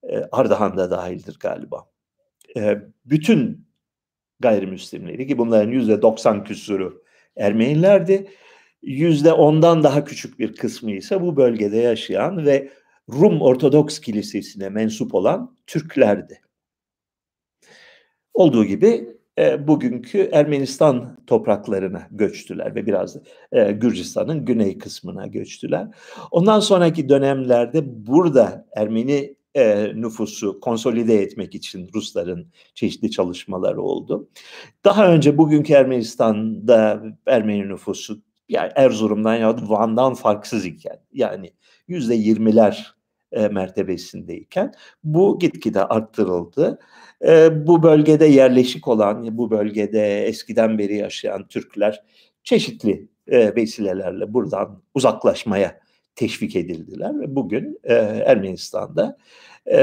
[0.04, 1.86] e, Ardahan da dahildir galiba.
[2.58, 3.68] E, bütün
[4.40, 7.04] gayrimüslimleri ki bunların yüzde 90 küsuru
[7.38, 8.28] Ermenilerdi.
[8.84, 12.70] Yüzde ondan daha küçük bir kısmı ise bu bölgede yaşayan ve
[13.10, 16.42] Rum Ortodoks Kilisesi'ne mensup olan Türklerdi.
[18.34, 23.18] Olduğu gibi e, bugünkü Ermenistan topraklarına göçtüler ve biraz
[23.52, 25.88] e, Gürcistan'ın güney kısmına göçtüler.
[26.32, 34.30] Ondan sonraki dönemlerde burada Ermeni e, nüfusu konsolide etmek için Rusların çeşitli çalışmaları oldu.
[34.86, 41.54] Daha önce bugünkü Ermenistan'da Ermeni nüfusu yani Erzurum'dan ya da Van'dan farksız iken yani
[41.88, 42.96] yüzde yirmiler
[43.34, 46.80] e, mertebesindeyken bu gitgide arttırıldı.
[47.26, 52.04] E, bu bölgede yerleşik olan, bu bölgede eskiden beri yaşayan Türkler
[52.44, 55.80] çeşitli e, vesilelerle buradan uzaklaşmaya
[56.16, 57.80] teşvik edildiler ve bugün
[58.26, 59.18] Ermenistan'da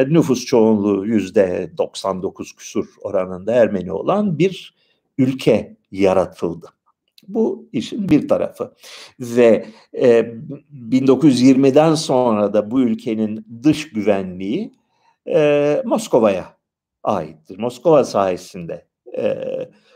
[0.07, 4.75] nüfus çoğunluğu yüzde 99 küsur oranında Ermeni olan bir
[5.19, 6.67] ülke yaratıldı.
[7.35, 8.75] Bu işin bir tarafı.
[9.21, 10.21] Ve e,
[10.91, 14.73] 1920'den sonra da bu ülkenin dış güvenliği
[15.29, 16.57] e, Moskova'ya
[17.03, 17.59] aittir.
[17.59, 18.87] Moskova sayesinde
[19.19, 19.39] e,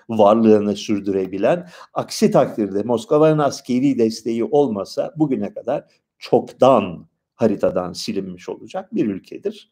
[0.09, 5.85] varlığını sürdürebilen, aksi takdirde Moskova'nın askeri desteği olmasa bugüne kadar
[6.19, 9.71] çoktan haritadan silinmiş olacak bir ülkedir.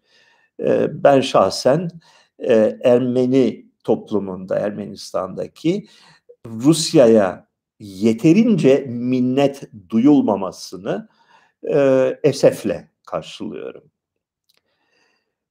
[0.61, 1.89] E, ben şahsen
[2.39, 5.87] e, Ermeni toplumunda, Ermenistan'daki
[6.47, 7.52] Rusya'ya
[7.83, 11.09] yeterince minnet duyulmamasını
[11.63, 13.85] e, esefle karşılıyorum.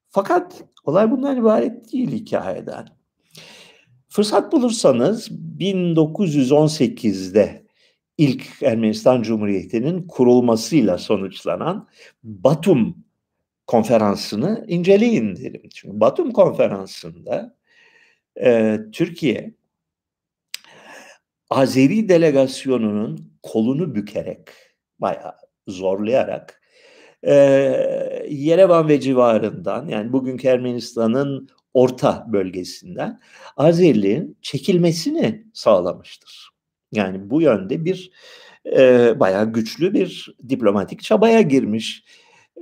[0.09, 2.87] Fakat olay bundan ibaret değil hikayeden.
[4.07, 7.65] Fırsat bulursanız 1918'de
[8.17, 11.87] ilk Ermenistan Cumhuriyeti'nin kurulmasıyla sonuçlanan
[12.23, 12.97] Batum
[13.67, 15.69] konferansını inceleyin derim.
[15.73, 17.55] Çünkü Batum konferansında
[18.41, 19.60] e, Türkiye
[21.51, 24.47] Azeri delegasyonunun kolunu bükerek,
[24.99, 25.33] bayağı
[25.67, 26.61] zorlayarak
[27.23, 27.33] e,
[28.29, 33.19] Yerevan ve civarından yani bugünkü Ermenistan'ın orta bölgesinden
[33.57, 36.49] Azerilerin çekilmesini sağlamıştır.
[36.91, 38.11] Yani bu yönde bir
[38.65, 42.03] e, bayağı güçlü bir diplomatik çabaya girmiş.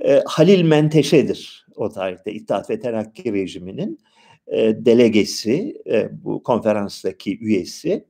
[0.04, 3.98] E, Halil Menteşe'dir o tarihte İttihat ve Terakki rejiminin
[4.50, 8.04] e, delegesi, e, bu konferanstaki üyesi.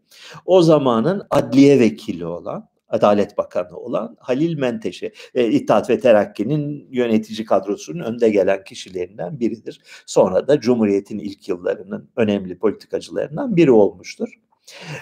[0.46, 7.44] O zamanın adliye vekili olan, Adalet Bakanı olan Halil Menteşe, e, İttihat ve Terakki'nin yönetici
[7.44, 9.81] kadrosunun önde gelen kişilerinden biridir.
[10.07, 14.29] Sonra da Cumhuriyet'in ilk yıllarının önemli politikacılarından biri olmuştur.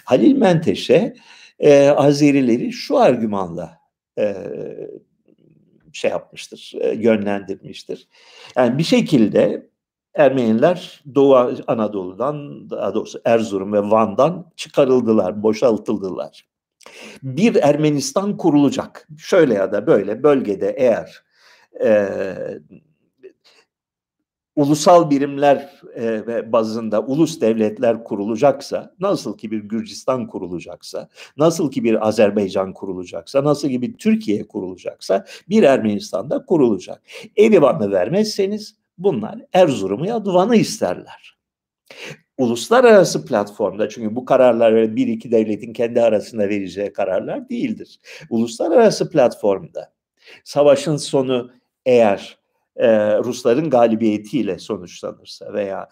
[0.04, 1.14] Halil Menteşe
[1.58, 3.78] e, Azerileri şu argümanla
[5.92, 8.08] şey yapmıştır, yönlendirmiştir.
[8.56, 9.68] Yani bir şekilde
[10.14, 11.34] Ermeniler Doğu
[11.66, 16.48] Anadolu'dan, daha doğrusu Erzurum ve Van'dan çıkarıldılar, boşaltıldılar.
[17.22, 19.08] Bir Ermenistan kurulacak.
[19.18, 21.22] Şöyle ya da böyle bölgede eğer
[21.84, 22.08] e,
[24.58, 31.84] ulusal birimler e, ve bazında ulus devletler kurulacaksa, nasıl ki bir Gürcistan kurulacaksa, nasıl ki
[31.84, 37.02] bir Azerbaycan kurulacaksa, nasıl ki bir Türkiye kurulacaksa bir Ermenistan'da kurulacak.
[37.36, 41.38] Erivan'ı vermezseniz bunlar Erzurum'u ya Van'ı isterler.
[42.38, 48.00] Uluslararası platformda çünkü bu kararlar bir iki devletin kendi arasında vereceği kararlar değildir.
[48.30, 49.92] Uluslararası platformda
[50.44, 51.50] savaşın sonu
[51.86, 52.38] eğer
[52.76, 55.88] e, Rusların galibiyetiyle sonuçlanırsa veya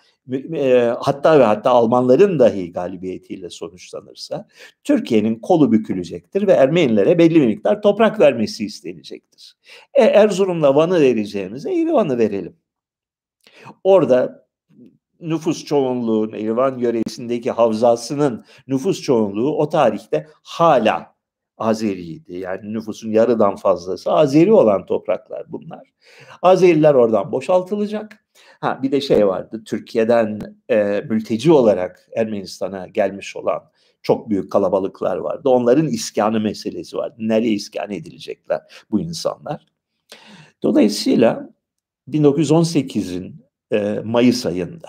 [0.54, 4.48] e, hatta ve hatta Almanların dahi galibiyetiyle sonuçlanırsa
[4.84, 9.56] Türkiye'nin kolu bükülecektir ve Ermenilere belli bir miktar toprak vermesi istenecektir.
[9.94, 12.56] E, Erzurum'la Van'ı vereceğimize İvan'ı verelim.
[13.84, 14.46] Orada
[15.20, 21.16] nüfus çoğunluğu, Erivan yöresindeki havzasının nüfus çoğunluğu o tarihte hala
[21.58, 22.34] Azeriydi.
[22.34, 25.92] Yani nüfusun yarıdan fazlası Azeri olan topraklar bunlar.
[26.42, 28.24] Azeriler oradan boşaltılacak.
[28.60, 29.62] Ha bir de şey vardı.
[29.66, 33.62] Türkiye'den e, mülteci olarak Ermenistan'a gelmiş olan
[34.02, 35.48] çok büyük kalabalıklar vardı.
[35.48, 37.14] Onların iskanı meselesi vardı.
[37.18, 39.66] Nereye iskan edilecekler bu insanlar?
[40.62, 41.50] Dolayısıyla
[42.08, 44.88] 1918'in e, Mayıs ayında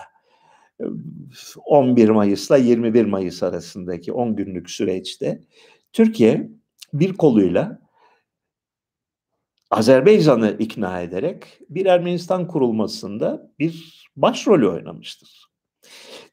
[1.64, 5.40] 11 Mayıs'la 21 Mayıs arasındaki 10 günlük süreçte
[5.92, 6.50] Türkiye
[6.92, 7.78] bir koluyla
[9.70, 15.48] Azerbaycan'ı ikna ederek bir Ermenistan kurulmasında bir başrol oynamıştır.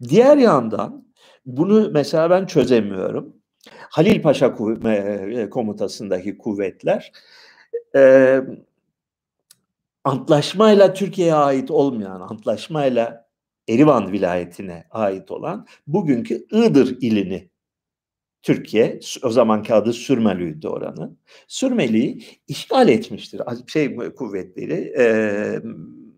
[0.09, 1.05] Diğer yandan
[1.45, 3.35] bunu mesela ben çözemiyorum.
[3.89, 4.55] Halil Paşa
[4.85, 7.11] e, komutasındaki kuvvetler
[7.95, 8.41] e,
[10.05, 13.25] antlaşmayla Türkiye'ye ait olmayan, antlaşmayla
[13.69, 17.49] Erivan vilayetine ait olan bugünkü Iğdır ilini
[18.41, 21.19] Türkiye, o zamanki adı Sürmeli'ydi oranın.
[21.47, 23.41] Sürmeli'yi işgal etmiştir.
[23.67, 25.05] Şey kuvvetleri, e,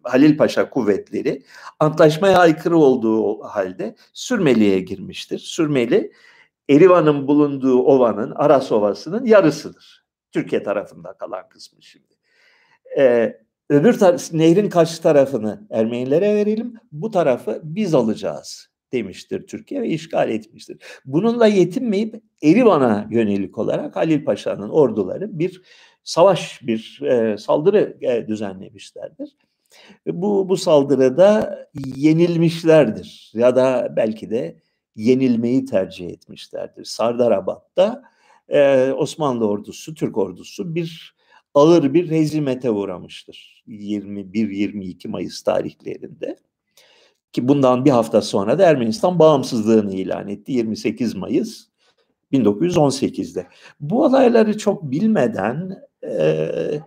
[0.04, 1.44] Halil Paşa kuvvetleri
[1.80, 5.40] antlaşmaya aykırı olduğu halde Sürmeli'ye girmiştir.
[5.40, 6.12] Sürmeli,
[6.70, 10.06] Erivan'ın bulunduğu ovanın, Aras Ovası'nın yarısıdır.
[10.32, 12.16] Türkiye tarafında kalan kısmı şimdi.
[12.98, 19.88] Ee, öbür tar- nehrin karşı tarafını Ermenilere verelim, bu tarafı biz alacağız demiştir Türkiye ve
[19.90, 20.78] işgal etmiştir.
[21.06, 25.62] Bununla yetinmeyip Erivan'a yönelik olarak Halil Paşa'nın orduları bir
[26.04, 29.38] savaş, bir e, saldırı e, düzenlemişlerdir.
[30.08, 31.60] Bu, bu saldırıda
[31.96, 34.58] yenilmişlerdir ya da belki de
[34.96, 36.84] yenilmeyi tercih etmişlerdir.
[36.84, 38.04] Sardarabad'da
[38.50, 41.17] e, Osmanlı ordusu, Türk ordusu bir
[41.58, 43.64] ağır bir rezimete uğramıştır.
[43.68, 46.38] 21-22 Mayıs tarihlerinde.
[47.32, 51.68] Ki bundan bir hafta sonra da Ermenistan bağımsızlığını ilan etti 28 Mayıs
[52.32, 53.48] 1918'de.
[53.80, 56.82] Bu olayları çok bilmeden e,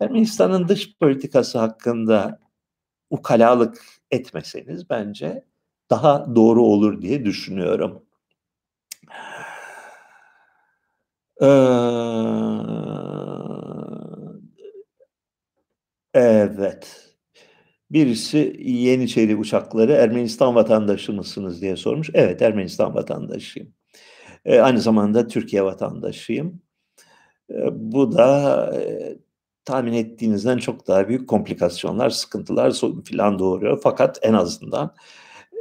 [0.00, 2.40] Ermenistan'ın dış politikası hakkında
[3.10, 5.44] ukalalık etmeseniz bence
[5.90, 8.02] daha doğru olur diye düşünüyorum.
[11.42, 11.46] Ee,
[16.14, 17.08] evet.
[17.90, 22.10] Birisi Yeniçeri uçakları Ermenistan vatandaşı mısınız diye sormuş.
[22.14, 23.74] Evet Ermenistan vatandaşıyım.
[24.44, 26.62] E, aynı zamanda Türkiye vatandaşıyım.
[27.50, 29.16] E, bu da e,
[29.64, 33.80] tahmin ettiğinizden çok daha büyük komplikasyonlar, sıkıntılar filan doğuruyor.
[33.82, 34.94] Fakat en azından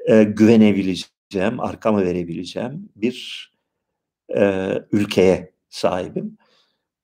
[0.07, 3.51] e, güvenebileceğim, arkamı verebileceğim bir
[4.35, 6.37] e, ülkeye sahibim.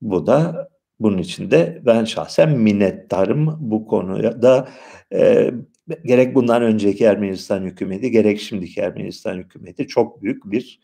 [0.01, 0.69] Bu da
[0.99, 4.67] bunun için de ben şahsen minnettarım bu konuda.
[5.13, 5.51] E,
[6.05, 10.79] gerek bundan önceki Ermenistan hükümeti, gerek şimdiki Ermenistan hükümeti çok büyük bir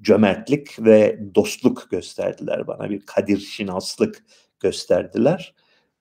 [0.00, 2.90] cömertlik ve dostluk gösterdiler bana.
[2.90, 4.24] Bir kadir şinaslık
[4.60, 5.54] gösterdiler.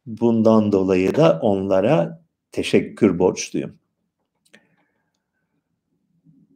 [0.06, 3.78] Bundan dolayı da onlara teşekkür borçluyum.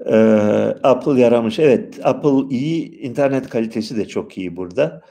[0.05, 0.15] Ee,
[0.83, 1.59] Apple yaramış.
[1.59, 2.99] Evet, Apple iyi.
[2.99, 5.01] internet kalitesi de çok iyi burada.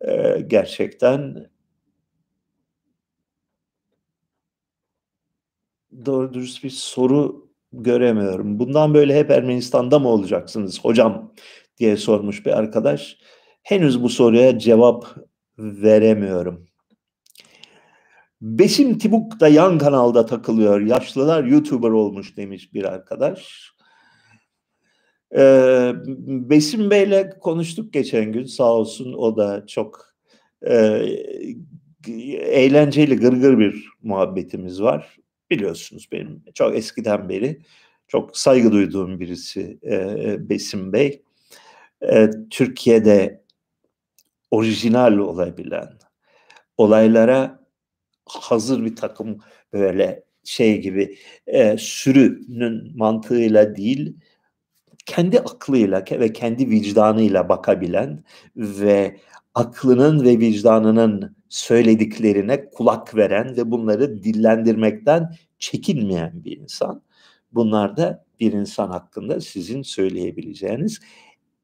[0.00, 1.50] E, gerçekten
[6.06, 8.58] doğru dürüst bir soru göremiyorum.
[8.58, 11.32] Bundan böyle hep Ermenistan'da mı olacaksınız hocam
[11.78, 13.18] diye sormuş bir arkadaş.
[13.62, 15.06] Henüz bu soruya cevap
[15.58, 16.66] veremiyorum.
[18.40, 20.80] Besim Tibuk da yan kanalda takılıyor.
[20.80, 23.70] Yaşlılar YouTuber olmuş demiş bir arkadaş.
[25.36, 25.92] Ee,
[26.50, 30.14] Besim Bey'le konuştuk geçen gün sağ olsun o da çok
[30.66, 30.74] e,
[32.38, 35.16] eğlenceli gırgır bir muhabbetimiz var.
[35.50, 37.60] Biliyorsunuz benim çok eskiden beri
[38.08, 41.22] çok saygı duyduğum birisi e, Besim Bey.
[42.02, 43.44] E, Türkiye'de
[44.50, 45.88] orijinal olabilen
[46.76, 47.60] olaylara
[48.26, 49.38] hazır bir takım
[49.72, 54.16] böyle şey gibi e, sürünün mantığıyla değil
[55.10, 58.24] kendi aklıyla ve kendi vicdanıyla bakabilen
[58.56, 59.20] ve
[59.54, 67.02] aklının ve vicdanının söylediklerine kulak veren ve bunları dillendirmekten çekinmeyen bir insan.
[67.52, 71.00] Bunlar da bir insan hakkında sizin söyleyebileceğiniz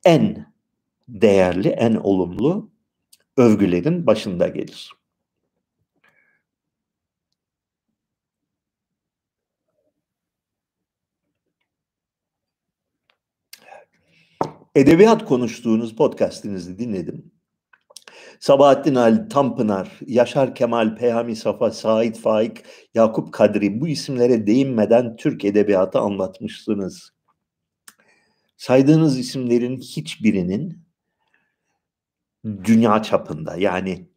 [0.05, 0.47] en
[1.09, 2.71] değerli, en olumlu
[3.37, 4.93] övgülerin başında gelir.
[14.77, 17.33] Edebiyat konuştuğunuz podcastinizi dinledim.
[18.41, 22.65] Sabahattin Ali Tanpınar, Yaşar Kemal, Peyami Safa, Sait Faik,
[22.95, 27.13] Yakup Kadri bu isimlere değinmeden Türk edebiyatı anlatmışsınız.
[28.57, 30.79] Saydığınız isimlerin hiçbirinin
[32.45, 34.09] dünya çapında yani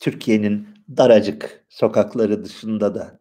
[0.00, 3.20] Türkiye'nin daracık sokakları dışında da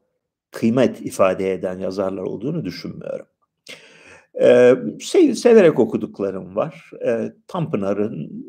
[0.51, 3.28] kıymet ifade eden yazarlar olduğunu düşünmüyorum.
[4.41, 4.75] Ee,
[5.35, 6.91] severek okuduklarım var.
[7.05, 8.45] Ee, Tanpınar'ın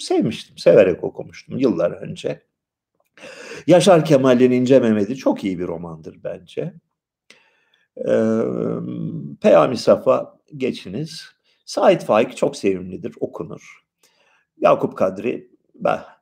[0.00, 2.42] sevmiştim, severek okumuştum yıllar önce.
[3.66, 6.74] Yaşar Kemal'in İnce Mehmet'i çok iyi bir romandır bence.
[8.08, 8.30] Ee,
[9.40, 11.24] Peyami Safa geçiniz.
[11.64, 13.82] Sait Faik çok sevimlidir, okunur.
[14.60, 16.18] Yakup Kadri, bah.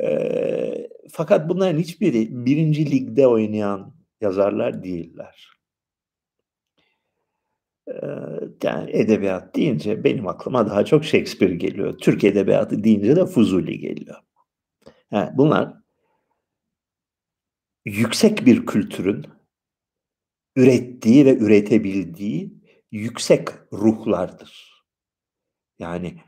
[0.00, 5.48] E, fakat bunların hiçbiri birinci ligde oynayan yazarlar değiller.
[8.62, 11.98] Yani edebiyat deyince benim aklıma daha çok Shakespeare geliyor.
[11.98, 14.16] Türk edebiyatı deyince de Fuzuli geliyor.
[15.10, 15.74] Yani bunlar
[17.84, 19.26] yüksek bir kültürün
[20.56, 22.54] ürettiği ve üretebildiği
[22.92, 24.84] yüksek ruhlardır.
[25.78, 26.20] Yani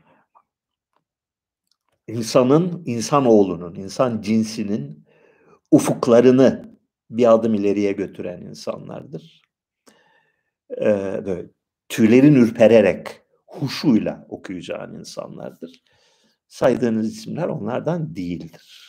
[2.07, 5.07] insanın, insanoğlunun, insan cinsinin
[5.71, 6.77] ufuklarını
[7.09, 9.46] bir adım ileriye götüren insanlardır.
[10.71, 11.49] Ee, böyle
[11.89, 13.07] tüylerin ürpererek
[13.47, 15.83] huşuyla okuyacağın insanlardır.
[16.47, 18.87] Saydığınız isimler onlardan değildir.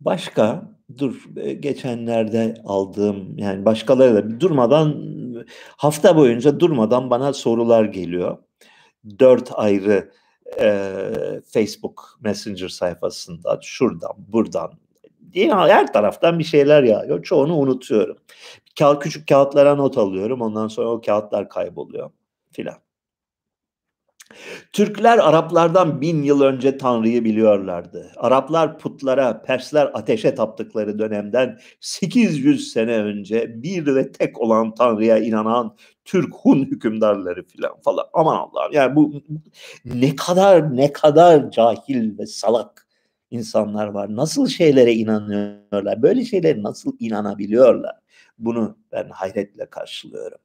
[0.00, 5.18] Başka dur e, geçenlerde aldığım yani başkaları da durmadan
[5.76, 8.38] hafta boyunca durmadan bana sorular geliyor.
[9.18, 10.12] Dört ayrı
[10.60, 11.12] e,
[11.46, 14.72] Facebook Messenger sayfasında şuradan buradan
[15.34, 17.22] her taraftan bir şeyler yağıyor.
[17.22, 18.16] Çoğunu unutuyorum.
[18.78, 20.40] Kağıt, küçük kağıtlara not alıyorum.
[20.40, 22.10] Ondan sonra o kağıtlar kayboluyor
[22.52, 22.76] filan.
[24.72, 28.12] Türkler Araplardan bin yıl önce Tanrı'yı biliyorlardı.
[28.16, 35.76] Araplar putlara, Persler ateşe taptıkları dönemden 800 sene önce bir ve tek olan Tanrı'ya inanan
[36.04, 38.04] Türk Hun hükümdarları filan falan.
[38.12, 39.12] Aman Allah'ım yani bu
[39.84, 42.87] ne kadar ne kadar cahil ve salak
[43.30, 44.16] insanlar var.
[44.16, 46.02] Nasıl şeylere inanıyorlar?
[46.02, 47.96] Böyle şeylere nasıl inanabiliyorlar?
[48.38, 50.38] Bunu ben hayretle karşılıyorum.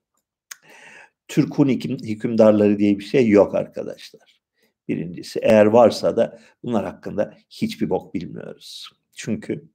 [1.28, 4.42] Türk Hun hükümdarları diye bir şey yok arkadaşlar.
[4.88, 8.90] Birincisi eğer varsa da bunlar hakkında hiçbir bok bilmiyoruz.
[9.16, 9.70] Çünkü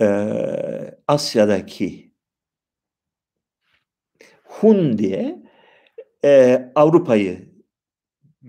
[0.00, 0.06] e,
[1.08, 2.12] Asya'daki
[4.44, 5.42] Hun diye
[6.24, 7.45] e, Avrupa'yı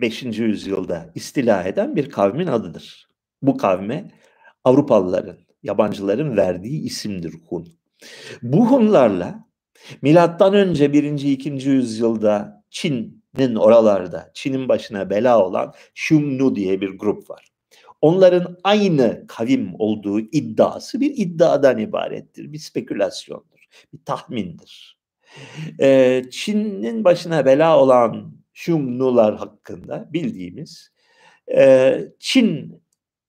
[0.01, 0.23] 5.
[0.23, 3.07] yüzyılda istila eden bir kavmin adıdır.
[3.41, 4.11] Bu kavme
[4.63, 7.67] Avrupalıların, yabancıların verdiği isimdir Hun.
[8.41, 9.47] Bu Hunlarla
[10.01, 11.03] Milattan önce 1.
[11.03, 11.49] 2.
[11.49, 17.47] yüzyılda Çin'in oralarda, Çin'in başına bela olan Şumnu diye bir grup var.
[18.01, 24.97] Onların aynı kavim olduğu iddiası bir iddiadan ibarettir, bir spekülasyondur, bir tahmindir.
[26.31, 30.91] Çin'in başına bela olan Şumnular hakkında bildiğimiz
[31.55, 32.81] e, Çin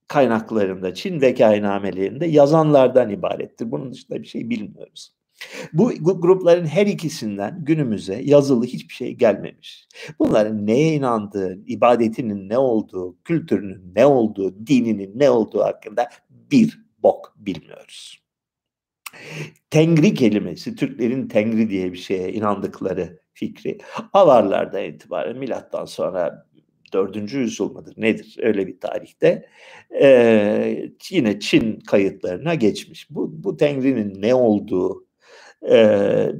[0.07, 3.70] kaynaklarında, Çin vekainamelerinde yazanlardan ibarettir.
[3.70, 5.14] Bunun dışında bir şey bilmiyoruz.
[5.72, 9.89] Bu grupların her ikisinden günümüze yazılı hiçbir şey gelmemiş.
[10.18, 17.35] Bunların neye inandığı, ibadetinin ne olduğu, kültürünün ne olduğu, dininin ne olduğu hakkında bir bok
[17.37, 18.22] bilmiyoruz.
[19.70, 23.78] Tengri kelimesi, Türklerin Tengri diye bir şeye inandıkları fikri
[24.12, 26.47] Avarlardan itibaren milattan sonra
[26.93, 27.32] 4.
[27.32, 29.49] yüzyıl mıdır nedir öyle bir tarihte
[30.01, 33.11] e, yine Çin kayıtlarına geçmiş.
[33.11, 35.07] Bu, bu Tengri'nin ne olduğu
[35.70, 36.32] e,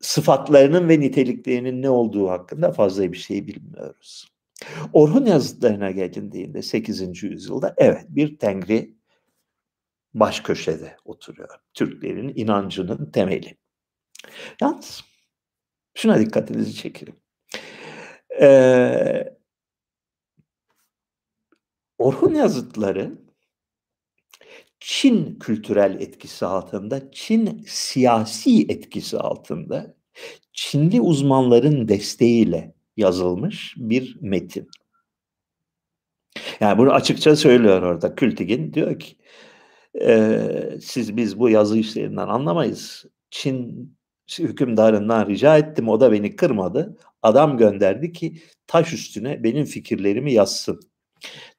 [0.00, 4.28] sıfatlarının ve niteliklerinin ne olduğu hakkında fazla bir şey bilmiyoruz.
[4.92, 7.22] Orhun yazıtlarına gelindiğinde 8.
[7.22, 8.94] yüzyılda evet bir Tengri
[10.14, 11.48] baş köşede oturuyor.
[11.74, 13.56] Türklerin inancının temeli.
[14.60, 15.04] Yalnız
[15.94, 17.16] şuna dikkatinizi çekelim.
[18.40, 19.38] Ee,
[21.98, 23.18] Orhun yazıtları
[24.80, 29.94] Çin kültürel etkisi altında, Çin siyasi etkisi altında
[30.52, 34.68] Çinli uzmanların desteğiyle yazılmış bir metin.
[36.60, 38.72] Yani bunu açıkça söylüyor orada Kültigin.
[38.72, 39.16] Diyor ki
[40.00, 40.40] e,
[40.82, 43.04] siz biz bu yazı işlerinden anlamayız.
[43.30, 43.97] Çin
[44.38, 46.96] hükümdarından rica ettim o da beni kırmadı.
[47.22, 50.80] Adam gönderdi ki taş üstüne benim fikirlerimi yazsın.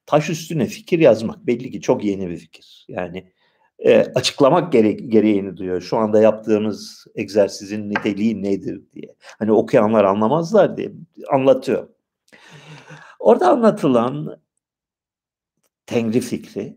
[0.06, 2.86] Taş üstüne fikir yazmak belli ki çok yeni bir fikir.
[2.88, 3.32] Yani
[3.78, 5.80] e, açıklamak gere gereğini duyuyor.
[5.80, 9.14] Şu anda yaptığımız egzersizin niteliği nedir diye.
[9.38, 10.92] Hani okuyanlar anlamazlar diye
[11.32, 11.88] anlatıyor.
[13.18, 14.40] Orada anlatılan
[15.86, 16.76] Tengri fikri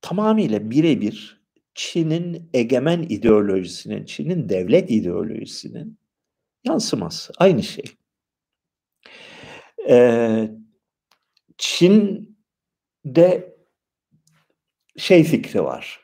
[0.00, 1.35] tamamıyla birebir
[1.76, 5.98] Çin'in egemen ideolojisinin, Çin'in devlet ideolojisinin
[6.64, 7.32] yansıması.
[7.38, 7.84] Aynı şey.
[9.88, 10.50] Ee,
[11.58, 13.56] Çin'de
[14.96, 16.00] şey fikri var.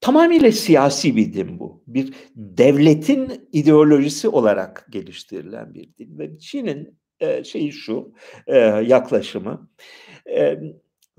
[0.00, 1.84] Tamamıyla siyasi bir din bu.
[1.86, 6.18] Bir devletin ideolojisi olarak geliştirilen bir din.
[6.18, 8.12] Ve Çin'in e, şeyi şu,
[8.46, 9.70] e, yaklaşımı.
[10.26, 10.60] E,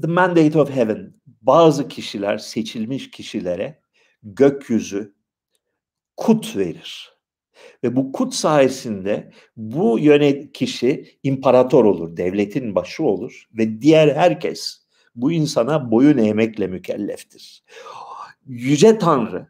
[0.02, 1.14] the mandate of heaven.
[1.42, 3.83] Bazı kişiler, seçilmiş kişilere
[4.24, 5.16] gökyüzü
[6.18, 7.14] kut verir.
[7.84, 14.84] Ve bu kut sayesinde bu yönet kişi imparator olur, devletin başı olur ve diğer herkes
[15.16, 17.64] bu insana boyun eğmekle mükelleftir.
[18.46, 19.48] Yüce Tanrı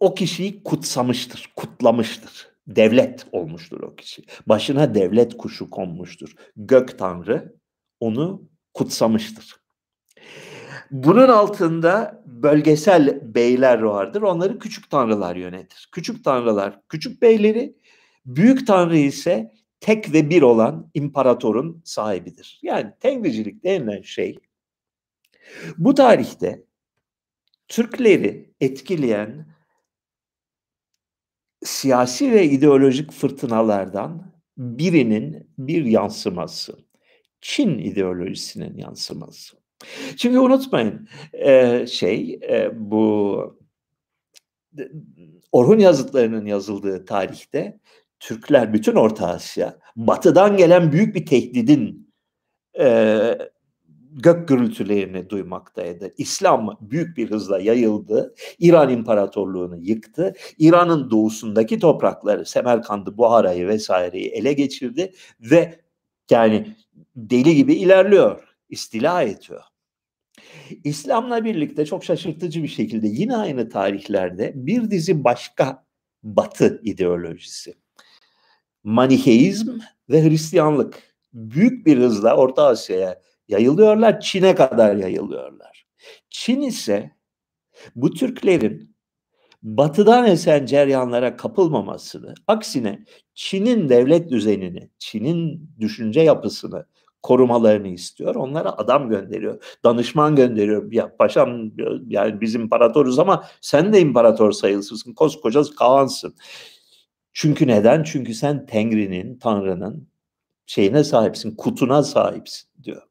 [0.00, 2.50] o kişiyi kutsamıştır, kutlamıştır.
[2.66, 4.22] Devlet olmuştur o kişi.
[4.46, 6.34] Başına devlet kuşu konmuştur.
[6.56, 7.54] Gök Tanrı
[8.00, 9.59] onu kutsamıştır.
[10.90, 14.22] Bunun altında bölgesel beyler vardır.
[14.22, 15.88] Onları küçük tanrılar yönetir.
[15.92, 17.76] Küçük tanrılar küçük beyleri,
[18.26, 22.58] büyük tanrı ise tek ve bir olan imparatorun sahibidir.
[22.62, 24.38] Yani tengricilik denilen şey
[25.78, 26.64] bu tarihte
[27.68, 29.54] Türkleri etkileyen
[31.64, 36.78] siyasi ve ideolojik fırtınalardan birinin bir yansıması.
[37.40, 39.59] Çin ideolojisinin yansıması.
[40.16, 43.60] Çünkü unutmayın e, şey e, bu
[45.52, 47.80] Orhun yazıtlarının yazıldığı tarihte
[48.20, 52.12] Türkler bütün Orta Asya batıdan gelen büyük bir tehdidin
[52.78, 53.38] e,
[54.12, 56.14] gök gürültülerini duymaktaydı.
[56.18, 58.34] İslam büyük bir hızla yayıldı.
[58.58, 60.34] İran İmparatorluğunu yıktı.
[60.58, 65.80] İran'ın doğusundaki toprakları Semerkand'ı, Buhara'yı vesaireyi ele geçirdi ve
[66.30, 66.76] yani
[67.16, 69.62] deli gibi ilerliyor, istila ediyor.
[70.84, 75.84] İslam'la birlikte çok şaşırtıcı bir şekilde yine aynı tarihlerde bir dizi başka
[76.22, 77.74] batı ideolojisi.
[78.84, 79.78] Maniheizm
[80.10, 85.86] ve Hristiyanlık büyük bir hızla Orta Asya'ya yayılıyorlar, Çin'e kadar yayılıyorlar.
[86.30, 87.10] Çin ise
[87.96, 88.96] bu Türklerin
[89.62, 96.86] batıdan esen ceryanlara kapılmamasını, aksine Çin'in devlet düzenini, Çin'in düşünce yapısını
[97.22, 98.34] korumalarını istiyor.
[98.34, 99.78] Onlara adam gönderiyor.
[99.84, 100.92] Danışman gönderiyor.
[100.92, 101.70] Ya paşam
[102.06, 105.14] yani biz imparatoruz ama sen de imparator sayılsın.
[105.14, 106.34] Koskoca Kaan'sın.
[107.32, 108.02] Çünkü neden?
[108.02, 110.08] Çünkü sen Tengri'nin, Tanrı'nın
[110.66, 113.02] şeyine sahipsin, kutuna sahipsin diyor.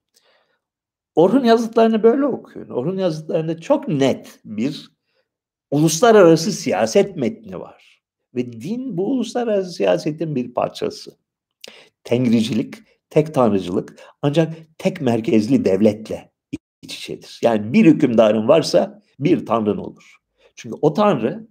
[1.15, 2.69] Orhun yazıtlarını böyle okuyun.
[2.69, 4.91] Orhun yazıtlarında çok net bir
[5.71, 8.01] uluslararası siyaset metni var.
[8.35, 11.17] Ve din bu uluslararası siyasetin bir parçası.
[12.03, 12.75] Tengricilik
[13.09, 16.31] tek tanrıcılık ancak tek merkezli devletle
[16.81, 17.39] iç içedir.
[17.43, 20.17] Yani bir hükümdarın varsa bir tanrın olur.
[20.55, 21.47] Çünkü o tanrı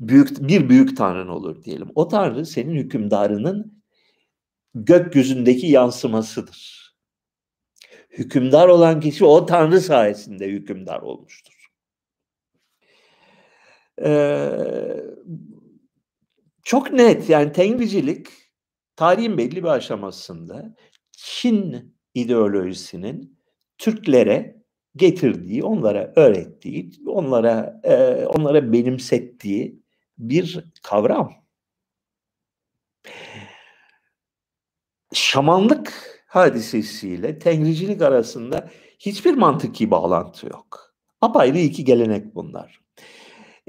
[0.00, 1.88] büyük bir büyük tanrın olur diyelim.
[1.94, 3.82] O tanrı senin hükümdarının
[4.74, 6.88] gökyüzündeki yansımasıdır.
[8.10, 11.68] Hükümdar olan kişi o tanrı sayesinde hükümdar olmuştur.
[14.04, 14.50] Ee,
[16.62, 18.26] çok net yani Tengricilik
[18.98, 20.74] tarihin belli bir aşamasında
[21.12, 23.38] Çin ideolojisinin
[23.78, 24.62] Türklere
[24.96, 29.82] getirdiği, onlara öğrettiği, onlara e, onlara benimsettiği
[30.18, 31.32] bir kavram.
[35.12, 35.92] Şamanlık
[36.26, 40.94] hadisesiyle tengricilik arasında hiçbir mantıki bağlantı yok.
[41.20, 42.80] Apayrı iki gelenek bunlar.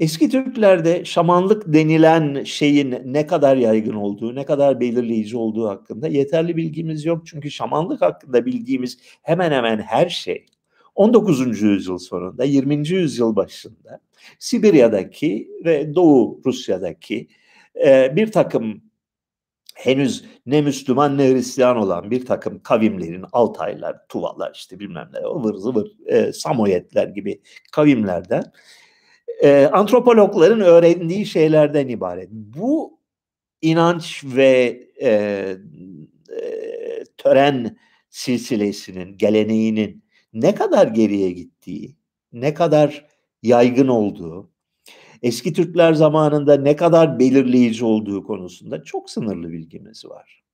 [0.00, 6.56] Eski Türklerde şamanlık denilen şeyin ne kadar yaygın olduğu, ne kadar belirleyici olduğu hakkında yeterli
[6.56, 7.26] bilgimiz yok.
[7.26, 10.46] Çünkü şamanlık hakkında bildiğimiz hemen hemen her şey
[10.94, 11.62] 19.
[11.62, 12.88] yüzyıl sonunda, 20.
[12.88, 14.00] yüzyıl başında
[14.38, 17.28] Sibirya'daki ve Doğu Rusya'daki
[17.86, 18.82] e, bir takım
[19.74, 25.54] henüz ne Müslüman ne Hristiyan olan bir takım kavimlerin Altaylar, Tuvalar işte bilmem ne ıvır
[25.54, 27.40] zıvır e, Samoyetler gibi
[27.72, 28.44] kavimlerden
[29.42, 32.28] e, antropologların öğrendiği şeylerden ibaret.
[32.30, 32.98] Bu
[33.62, 37.76] inanç ve e, e, tören
[38.10, 41.96] silsilesinin, geleneğinin ne kadar geriye gittiği,
[42.32, 43.06] ne kadar
[43.42, 44.50] yaygın olduğu,
[45.22, 50.44] eski Türkler zamanında ne kadar belirleyici olduğu konusunda çok sınırlı bilgimiz var.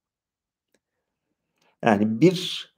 [1.84, 2.70] Yani bir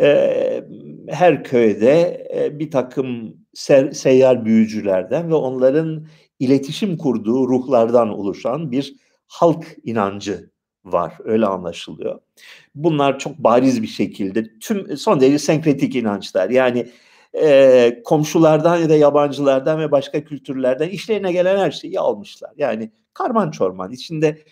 [0.00, 0.64] e,
[1.08, 6.06] her köyde e, bir takım ser, seyyar büyücülerden ve onların
[6.38, 8.94] iletişim kurduğu ruhlardan oluşan bir
[9.26, 10.50] halk inancı
[10.84, 11.14] var.
[11.24, 12.20] Öyle anlaşılıyor.
[12.74, 16.50] Bunlar çok bariz bir şekilde tüm son derece senkretik inançlar.
[16.50, 16.86] Yani
[17.42, 22.50] e, komşulardan ya da yabancılardan ve başka kültürlerden işlerine gelen her şeyi almışlar.
[22.56, 24.44] Yani karman çorman içinde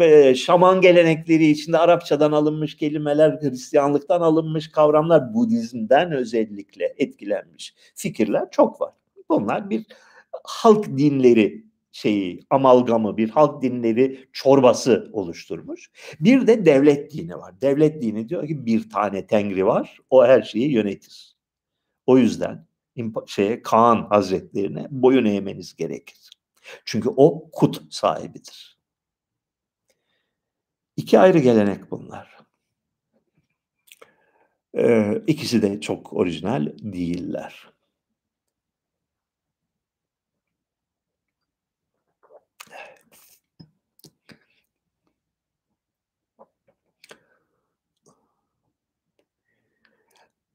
[0.00, 8.80] e, şaman gelenekleri içinde Arapçadan alınmış kelimeler, Hristiyanlıktan alınmış kavramlar, Budizm'den özellikle etkilenmiş fikirler çok
[8.80, 8.92] var.
[9.28, 9.86] Bunlar bir
[10.44, 15.90] halk dinleri şeyi amalgamı bir halk dinleri çorbası oluşturmuş.
[16.20, 17.60] Bir de devlet dini var.
[17.60, 19.98] Devlet dini diyor ki bir tane tengri var.
[20.10, 21.36] O her şeyi yönetir.
[22.06, 22.66] O yüzden
[23.26, 26.37] şeye Kaan Hazretlerine boyun eğmeniz gerekir.
[26.84, 28.78] Çünkü o kut sahibidir.
[30.96, 32.38] İki ayrı gelenek bunlar.
[34.74, 37.72] Ee, ikisi de çok orijinal değiller.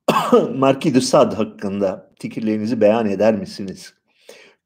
[0.56, 3.94] Marquis de Sade hakkında fikirlerinizi beyan eder misiniz?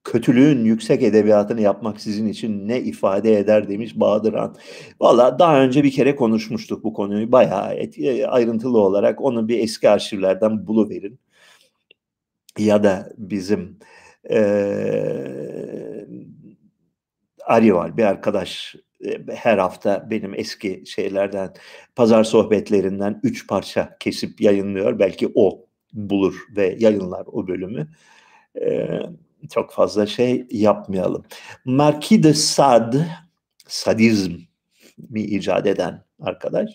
[0.08, 4.56] Kötülüğün yüksek edebiyatını yapmak sizin için ne ifade eder demiş Bahadır Han.
[5.02, 7.32] Valla daha önce bir kere konuşmuştuk bu konuyu.
[7.32, 11.20] Bayağı e, ayrıntılı olarak onu bir eski arşivlerden buluverin.
[12.58, 13.80] Ya da bizim
[14.30, 16.08] ee,
[17.46, 18.76] Ari var bir arkadaş
[19.30, 21.54] her hafta benim eski şeylerden,
[21.96, 25.00] pazar sohbetlerinden üç parça kesip yayınlıyor.
[25.00, 27.88] Belki o bulur ve yayınlar o bölümü.
[28.62, 29.00] Ee,
[29.50, 31.26] çok fazla şey yapmayalım.
[31.66, 33.08] Marquis de Sade,
[33.68, 34.36] sadizm
[35.10, 36.70] mi icat eden arkadaş,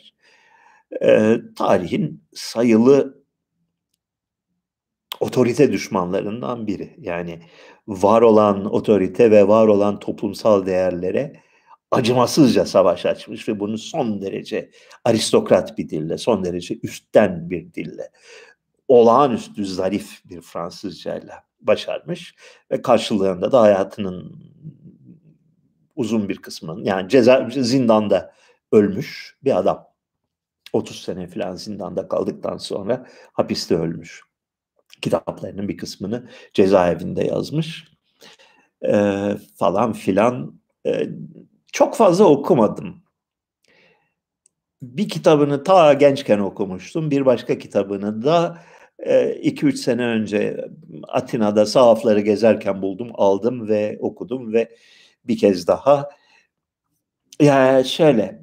[1.03, 3.23] e, tarihin sayılı
[5.21, 6.97] otorite düşmanlarından biri.
[6.99, 7.43] Yani
[7.89, 11.43] var olan otorite ve var olan toplumsal değerlere
[11.91, 14.71] acımasızca savaş açmış ve bunu son derece
[15.05, 18.11] aristokrat bir dille, son derece üstten bir dille,
[18.89, 22.35] olağanüstü zarif bir Fransızcayla başarmış
[22.71, 24.43] ve karşılığında da hayatının
[25.97, 28.33] uzun bir kısmının yani ceza zindanda
[28.73, 29.93] ölmüş bir adam.
[30.73, 34.23] 30 sene falan zindanda kaldıktan sonra hapiste ölmüş.
[35.03, 37.85] Kitaplarının bir kısmını cezaevinde yazmış.
[38.89, 40.61] Ee, falan filan.
[40.87, 41.09] Ee,
[41.73, 43.03] çok fazla okumadım.
[44.83, 47.11] Bir kitabını ta gençken okumuştum.
[47.11, 48.59] Bir başka kitabını da
[49.03, 50.69] 2-3 e, sene önce
[51.09, 54.77] Atina'da sahafları gezerken buldum, aldım ve okudum ve
[55.25, 56.09] bir kez daha
[57.41, 58.43] yani şöyle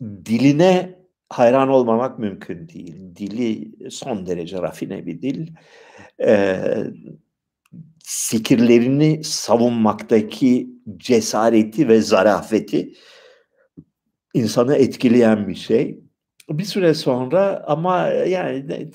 [0.00, 0.98] diline
[1.28, 3.16] hayran olmamak mümkün değil.
[3.16, 5.52] Dili son derece rafine bir dil.
[6.24, 6.84] Ee,
[8.04, 12.92] fikirlerini savunmaktaki cesareti ve zarafeti
[14.34, 16.05] insanı etkileyen bir şey.
[16.48, 18.90] Bir süre sonra ama yani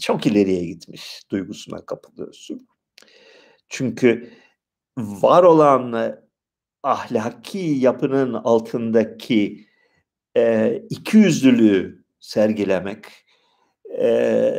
[0.00, 2.68] çok ileriye gitmiş duygusuna kapılıyorsun.
[3.68, 4.30] Çünkü
[4.96, 6.16] var olan
[6.82, 9.66] ahlaki yapının altındaki
[10.36, 13.04] e, ikiyüzlülüğü sergilemek,
[13.98, 14.52] e,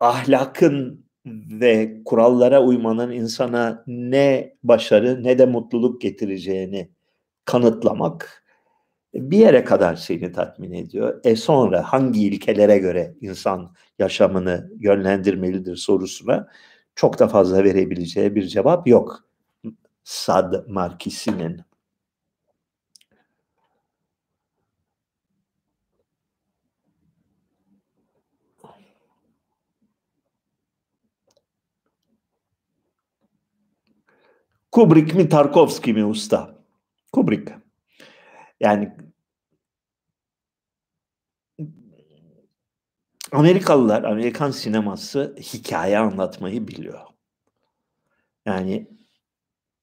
[0.00, 6.90] ahlakın ve kurallara uymanın insana ne başarı ne de mutluluk getireceğini
[7.44, 8.41] kanıtlamak
[9.14, 11.20] bir yere kadar seni tatmin ediyor.
[11.24, 16.48] E sonra hangi ilkelere göre insan yaşamını yönlendirmelidir sorusuna
[16.94, 19.24] çok da fazla verebileceği bir cevap yok.
[20.04, 21.62] Sad Markisi'nin.
[34.72, 36.54] Kubrick mi Tarkovski mi usta?
[37.12, 37.61] Kubrick.
[38.62, 38.92] Yani
[43.32, 47.00] Amerikalılar, Amerikan sineması hikaye anlatmayı biliyor.
[48.46, 48.88] Yani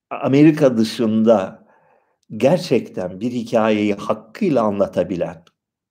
[0.09, 1.67] Amerika dışında
[2.37, 5.43] gerçekten bir hikayeyi hakkıyla anlatabilen,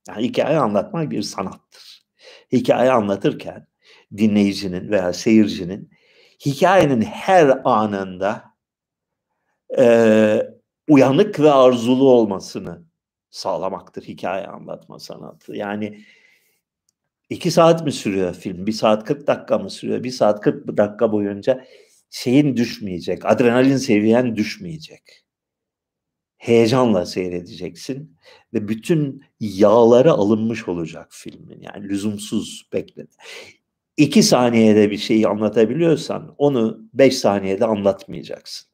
[0.09, 2.07] yani hikaye anlatmak bir sanattır.
[2.53, 3.67] Hikaye anlatırken
[4.17, 5.91] dinleyicinin veya seyircinin
[6.47, 8.45] hikayenin her anında
[9.79, 10.58] e,
[10.89, 12.83] uyanık ve arzulu olmasını
[13.31, 15.57] sağlamaktır hikaye anlatma sanatı.
[15.57, 16.05] Yani
[17.31, 18.67] iki saat mi sürüyor film?
[18.67, 20.05] Bir saat 40 dakika mı sürüyor?
[20.05, 21.65] Bir saat 40 dakika boyunca
[22.11, 25.25] şeyin düşmeyecek, adrenalin seviyen düşmeyecek.
[26.39, 28.17] Heyecanla seyredeceksin
[28.55, 31.61] ve bütün yağları alınmış olacak filmin.
[31.61, 33.11] Yani lüzumsuz bekledi.
[33.97, 38.69] İki saniyede bir şeyi anlatabiliyorsan onu beş saniyede anlatmayacaksın.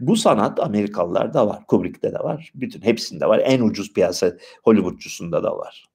[0.00, 3.42] Bu sanat Amerikalılarda var, Kubrick'te de var, bütün hepsinde var.
[3.44, 4.32] En ucuz piyasa
[4.64, 5.88] Hollywoodçusunda da var.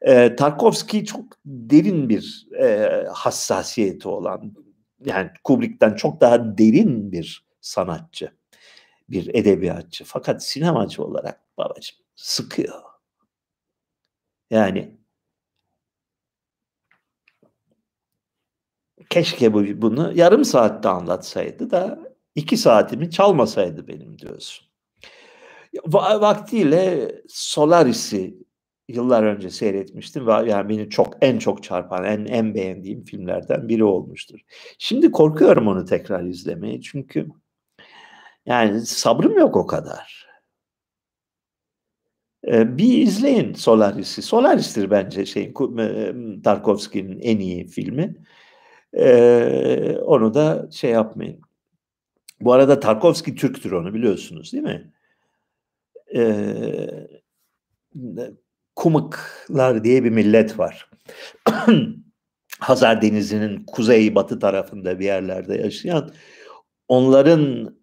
[0.00, 4.54] E, Tarkovski çok derin bir e, hassasiyeti olan,
[5.04, 8.32] yani Kubrick'ten çok daha derin bir sanatçı,
[9.08, 10.04] bir edebiyatçı.
[10.04, 12.82] Fakat sinemacı olarak babacığım sıkıyor.
[14.50, 14.96] Yani
[19.10, 24.66] keşke bu, bunu yarım saatte anlatsaydı da iki saatimi çalmasaydı benim diyorsun.
[25.84, 28.42] Vaktiyle Solaris'i
[28.88, 33.84] yıllar önce seyretmiştim ve yani beni çok en çok çarpan, en en beğendiğim filmlerden biri
[33.84, 34.40] olmuştur.
[34.78, 37.28] Şimdi korkuyorum onu tekrar izlemeye çünkü
[38.46, 40.32] yani sabrım yok o kadar.
[42.48, 44.22] Ee, bir izleyin Solaris'i.
[44.22, 45.52] Solaris'tir bence şey
[46.44, 48.14] Tarkovski'nin en iyi filmi.
[48.94, 51.40] Ee, onu da şey yapmayın.
[52.44, 54.92] Bu arada Tarkovski Türktür onu biliyorsunuz değil mi?
[56.14, 57.08] Ee,
[58.76, 60.90] Kumıklar diye bir millet var.
[62.58, 66.10] Hazar Denizi'nin kuzey batı tarafında bir yerlerde yaşayan
[66.88, 67.76] onların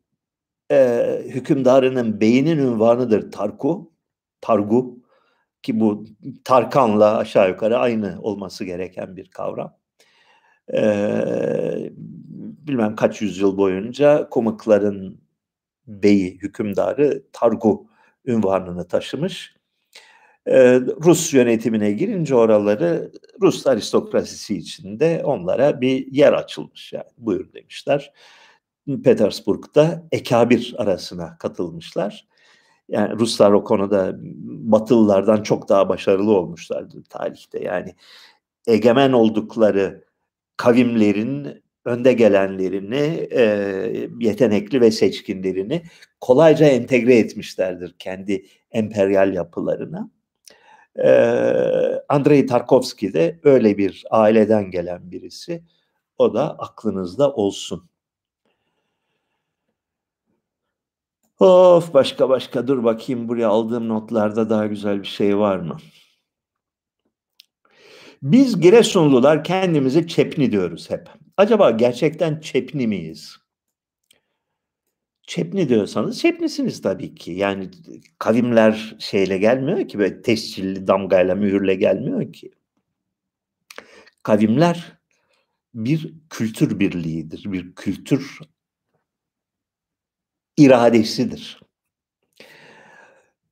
[0.72, 3.94] e, hükümdarının beyinin ünvanıdır Tarku,
[4.42, 5.00] Targu
[5.64, 6.06] ki bu
[6.44, 9.80] Tarkan'la aşağı yukarı aynı olması gereken bir kavram.
[10.74, 11.92] Ee,
[12.70, 15.22] bilmem kaç yüzyıl boyunca Komukların
[15.88, 17.88] beyi, hükümdarı Targu
[18.26, 19.56] ünvanını taşımış.
[20.48, 23.12] Ee, Rus yönetimine girince oraları
[23.42, 26.94] Rus aristokrasisi içinde onlara bir yer açılmış.
[26.94, 28.14] Yani buyur demişler.
[29.04, 32.28] Petersburg'da ekabir arasına katılmışlar.
[32.90, 37.64] Yani Ruslar o konuda Batılılardan çok daha başarılı olmuşlardı tarihte.
[37.64, 37.96] Yani
[38.68, 40.06] egemen oldukları
[40.58, 43.44] kavimlerin önde gelenlerini, e,
[44.20, 45.84] yetenekli ve seçkinlerini
[46.22, 50.10] kolayca entegre etmişlerdir kendi emperyal yapılarına.
[51.04, 51.10] E,
[52.10, 55.64] Andrei Tarkovski de öyle bir aileden gelen birisi.
[56.18, 57.90] O da aklınızda olsun.
[61.40, 65.78] Of başka başka dur bakayım buraya aldığım notlarda daha güzel bir şey var mı?
[68.24, 71.10] Biz Giresunlular kendimizi çepni diyoruz hep.
[71.40, 73.38] Acaba gerçekten çepni miyiz?
[75.28, 77.32] Çepni diyorsanız çepnisiniz tabii ki.
[77.32, 77.70] Yani
[78.20, 82.52] kavimler şeyle gelmiyor ki böyle tescilli damgayla mühürle gelmiyor ki.
[84.24, 85.00] Kavimler
[85.74, 88.40] bir kültür birliğidir, bir kültür
[90.58, 91.60] iradesidir.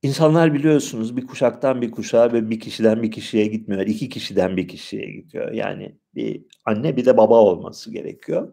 [0.02, 3.86] İnsanlar biliyorsunuz bir kuşaktan bir kuşağa ve bir kişiden bir kişiye gitmiyor.
[3.86, 5.52] iki kişiden bir kişiye gidiyor.
[5.52, 8.52] Yani bir anne bir de baba olması gerekiyor.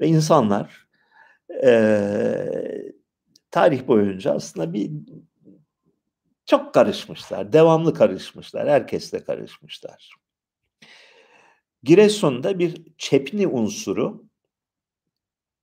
[0.00, 0.86] Ve insanlar
[1.64, 1.72] e,
[3.50, 4.90] tarih boyunca aslında bir
[6.46, 7.52] çok karışmışlar.
[7.52, 8.68] Devamlı karışmışlar.
[8.68, 10.14] Herkesle karışmışlar.
[11.82, 14.24] Giresun'da bir çepni unsuru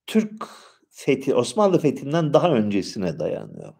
[0.07, 0.45] Türk
[0.89, 3.73] fethi, Osmanlı fethinden daha öncesine dayanıyor.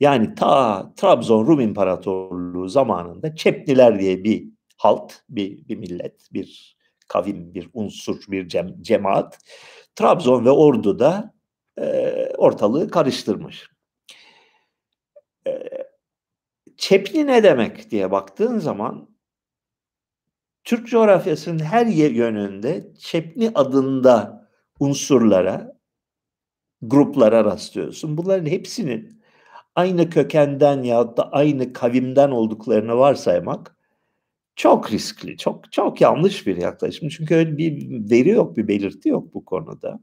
[0.00, 6.76] Yani ta Trabzon Rum İmparatorluğu zamanında Çepniler diye bir halt, bir, bir millet, bir
[7.08, 9.38] kavim, bir unsur, bir cem, cemaat.
[9.96, 11.34] Trabzon ve Ordu'da
[11.78, 13.68] e, ortalığı karıştırmış.
[15.46, 15.62] E,
[16.76, 19.14] Çepni ne demek diye baktığın zaman
[20.64, 24.48] Türk coğrafyasının her yönünde Çepni adında
[24.80, 25.78] unsurlara,
[26.82, 28.16] gruplara rastlıyorsun.
[28.16, 29.23] Bunların hepsinin
[29.74, 33.76] aynı kökenden ya da aynı kavimden olduklarını varsaymak
[34.56, 37.08] çok riskli, çok çok yanlış bir yaklaşım.
[37.08, 40.00] Çünkü öyle bir veri yok, bir belirti yok bu konuda.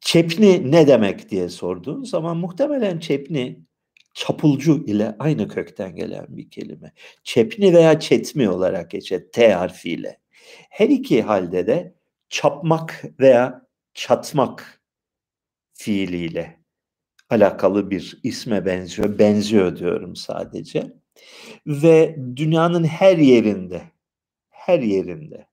[0.00, 3.60] Çepni ne demek diye sorduğun zaman muhtemelen çepni
[4.14, 6.92] çapulcu ile aynı kökten gelen bir kelime.
[7.24, 10.20] Çepni veya çetmi olarak geçer T harfiyle.
[10.70, 11.94] Her iki halde de
[12.28, 14.82] çapmak veya çatmak
[15.72, 16.63] fiiliyle
[17.30, 19.18] alakalı bir isme benziyor.
[19.18, 20.92] Benziyor diyorum sadece.
[21.66, 23.82] Ve dünyanın her yerinde,
[24.50, 25.46] her yerinde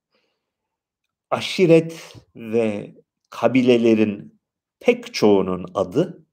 [1.30, 2.96] aşiret ve
[3.30, 4.40] kabilelerin
[4.80, 6.26] pek çoğunun adı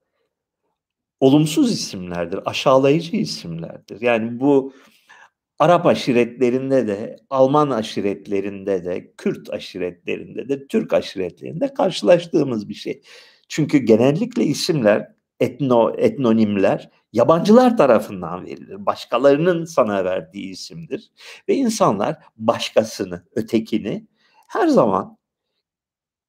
[1.20, 4.00] olumsuz isimlerdir, aşağılayıcı isimlerdir.
[4.00, 4.72] Yani bu
[5.58, 13.02] Arap aşiretlerinde de, Alman aşiretlerinde de, Kürt aşiretlerinde de, Türk aşiretlerinde karşılaştığımız bir şey.
[13.48, 18.86] Çünkü genellikle isimler, etno, etnonimler yabancılar tarafından verilir.
[18.86, 21.10] Başkalarının sana verdiği isimdir.
[21.48, 24.06] Ve insanlar başkasını, ötekini
[24.48, 25.18] her zaman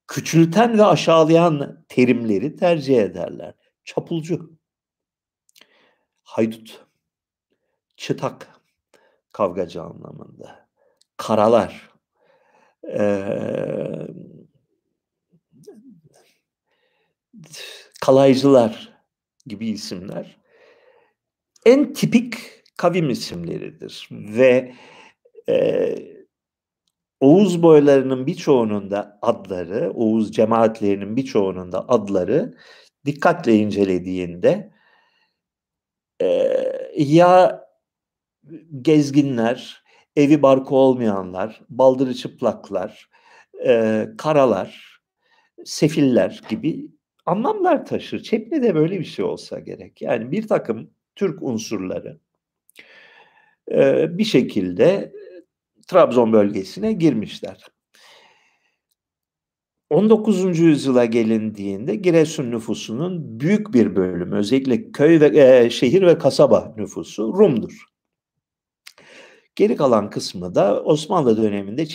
[0.07, 3.53] küçülten ve aşağılayan terimleri tercih ederler.
[3.83, 4.51] Çapulcu,
[6.23, 6.85] haydut,
[7.97, 8.47] çıtak,
[9.31, 10.69] kavgacı anlamında.
[11.17, 11.89] Karalar,
[12.87, 14.07] ee,
[18.01, 18.88] kalaycılar
[19.49, 20.39] gibi isimler
[21.65, 22.35] en tipik
[22.77, 24.75] kavim isimleridir ve
[25.49, 25.95] e,
[27.19, 32.57] Oğuz boylarının birçoğunun da adları, Oğuz cemaatlerinin birçoğunun da adları
[33.05, 34.73] dikkatle incelediğinde
[36.21, 36.53] e,
[36.97, 37.65] ya
[38.81, 39.83] gezginler,
[40.15, 43.09] evi barkı olmayanlar, baldırı çıplaklar,
[43.65, 44.99] e, karalar,
[45.65, 46.91] sefiller gibi
[47.29, 48.23] anlamlar taşır.
[48.23, 50.01] Çepni de böyle bir şey olsa gerek.
[50.01, 52.19] Yani bir takım Türk unsurları
[53.71, 55.13] e, bir şekilde
[55.87, 57.65] Trabzon bölgesine girmişler.
[59.89, 60.59] 19.
[60.59, 67.33] yüzyıla gelindiğinde Giresun nüfusunun büyük bir bölümü özellikle köy ve e, şehir ve kasaba nüfusu
[67.37, 67.85] Rum'dur.
[69.55, 71.85] Geri kalan kısmı da Osmanlı döneminde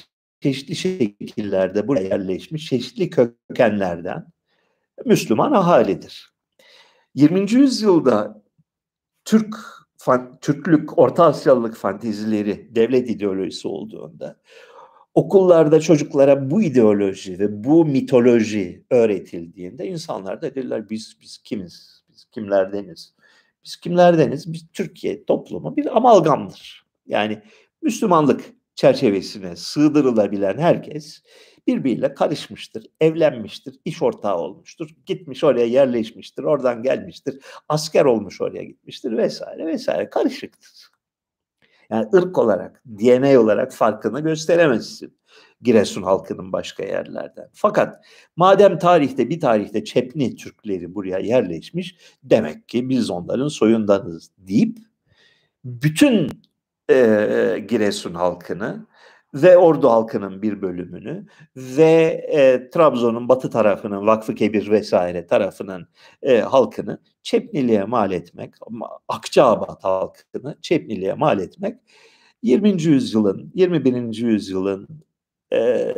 [0.40, 4.33] çeşitli şekillerde buraya yerleşmiş çeşitli kökenlerden
[5.04, 6.34] Müslüman ahalidir.
[7.14, 7.52] 20.
[7.52, 8.42] yüzyılda
[9.24, 9.56] Türk
[10.40, 14.36] Türklük, Orta Asyalılık fantezileri devlet ideolojisi olduğunda
[15.14, 22.04] okullarda çocuklara bu ideoloji ve bu mitoloji öğretildiğinde insanlar da dediler biz biz kimiz?
[22.08, 23.14] Biz kimlerdeniz?
[23.64, 24.52] Biz kimlerdeniz?
[24.52, 26.84] Biz Türkiye toplumu bir amalgamdır.
[27.06, 27.42] Yani
[27.82, 28.44] Müslümanlık
[28.74, 31.22] çerçevesine sığdırılabilen herkes
[31.66, 39.16] birbiriyle karışmıştır, evlenmiştir, iş ortağı olmuştur, gitmiş oraya yerleşmiştir, oradan gelmiştir, asker olmuş oraya gitmiştir
[39.16, 40.94] vesaire vesaire karışıktır.
[41.90, 45.18] Yani ırk olarak, DNA olarak farkını gösteremezsin
[45.62, 47.50] Giresun halkının başka yerlerden.
[47.52, 48.04] Fakat
[48.36, 54.78] madem tarihte bir tarihte Çepni Türkleri buraya yerleşmiş demek ki biz onların soyundanız deyip
[55.64, 56.28] bütün
[56.90, 58.86] e, Giresun halkını
[59.34, 61.26] ve Ordu halkının bir bölümünü
[61.56, 65.88] ve e, Trabzon'un batı tarafının Vakfı Kebir vesaire tarafının
[66.22, 68.54] e, halkını Çepniliğe mal etmek,
[69.08, 71.78] Akçaabat halkını Çepniliğe mal etmek
[72.42, 72.82] 20.
[72.82, 74.14] yüzyılın, 21.
[74.16, 74.88] yüzyılın
[75.52, 75.94] e,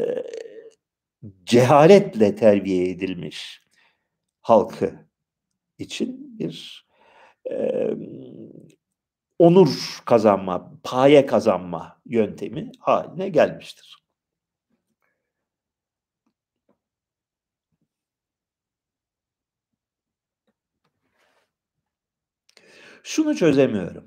[1.44, 3.62] cehaletle terbiye edilmiş
[4.42, 4.94] halkı
[5.78, 6.86] için bir
[7.50, 7.90] e,
[9.38, 13.96] onur kazanma, paye kazanma yöntemi haline gelmiştir.
[23.02, 24.04] Şunu çözemiyorum.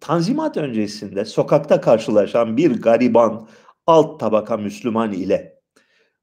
[0.00, 3.48] Tanzimat öncesinde sokakta karşılaşan bir gariban
[3.86, 5.60] alt tabaka Müslüman ile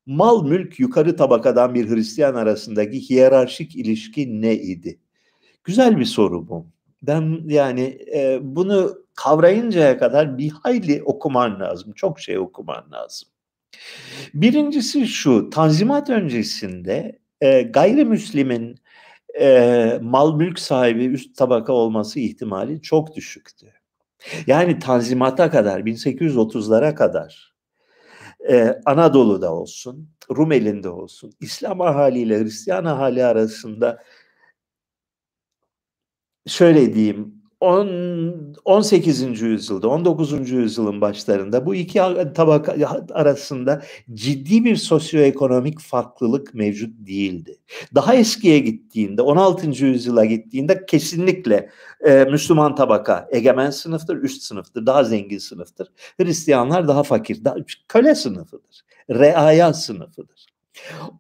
[0.06, 5.00] mal mülk yukarı tabakadan bir Hristiyan arasındaki hiyerarşik ilişki ne idi?
[5.64, 6.75] Güzel bir soru bu.
[7.08, 11.93] Ben yani e, bunu kavrayıncaya kadar bir hayli okuman lazım.
[11.93, 13.30] Çok şey okuman lazım.
[14.34, 18.76] Birincisi şu, Tanzimat öncesinde e, gayrimüslimin
[19.39, 23.74] e, mal mülk sahibi üst tabaka olması ihtimali çok düşüktü.
[24.47, 27.56] Yani Tanzimat'a kadar, 1830'lara kadar
[28.49, 34.03] Ee, Anadolu'da olsun, Rumeli'nde olsun, İslam ahaliyle Hristiyan ahali arasında
[36.48, 39.41] şöyle diyeyim 10, 18.
[39.41, 40.52] yüzyılda, 19.
[40.52, 42.00] yüzyılın başlarında bu iki
[42.36, 42.76] tabaka
[43.14, 43.82] arasında
[44.14, 47.58] ciddi bir sosyoekonomik farklılık mevcut değildi.
[47.96, 49.86] Daha eskiye gittiğinde, 16.
[49.86, 51.70] yüzyıla gittiğinde kesinlikle
[52.06, 55.88] e, Müslüman tabaka egemen sınıftır, üst sınıftır, daha zengin sınıftır.
[56.22, 57.56] Hristiyanlar daha fakir, daha
[57.88, 60.55] köle sınıfıdır, reaya sınıfıdır.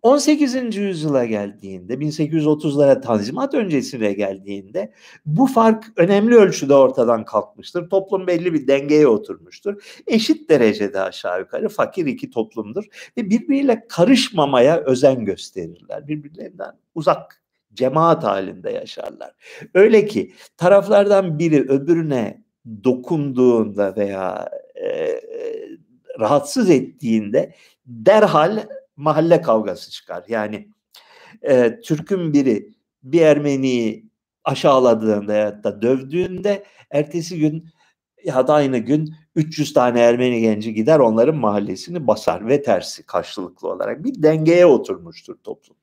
[0.01, 0.75] 18.
[0.75, 4.91] yüzyıla geldiğinde, 1830'lara Tanzimat öncesine geldiğinde
[5.25, 7.89] bu fark önemli ölçüde ortadan kalkmıştır.
[7.89, 9.83] Toplum belli bir dengeye oturmuştur.
[10.07, 12.83] Eşit derecede aşağı yukarı fakir iki toplumdur
[13.17, 16.07] ve birbiriyle karışmamaya özen gösterirler.
[16.07, 17.41] Birbirlerinden uzak
[17.73, 19.31] cemaat halinde yaşarlar.
[19.73, 22.43] Öyle ki taraflardan biri öbürüne
[22.83, 25.21] dokunduğunda veya e,
[26.19, 27.53] rahatsız ettiğinde
[27.85, 28.63] derhal
[28.95, 30.23] mahalle kavgası çıkar.
[30.27, 30.69] Yani
[31.41, 32.69] e, Türk'ün biri
[33.03, 34.09] bir Ermeniyi
[34.43, 37.69] aşağıladığında ya da dövdüğünde ertesi gün
[38.23, 43.67] ya da aynı gün 300 tane Ermeni genci gider onların mahallesini basar ve tersi karşılıklı
[43.67, 45.77] olarak bir dengeye oturmuştur toplum.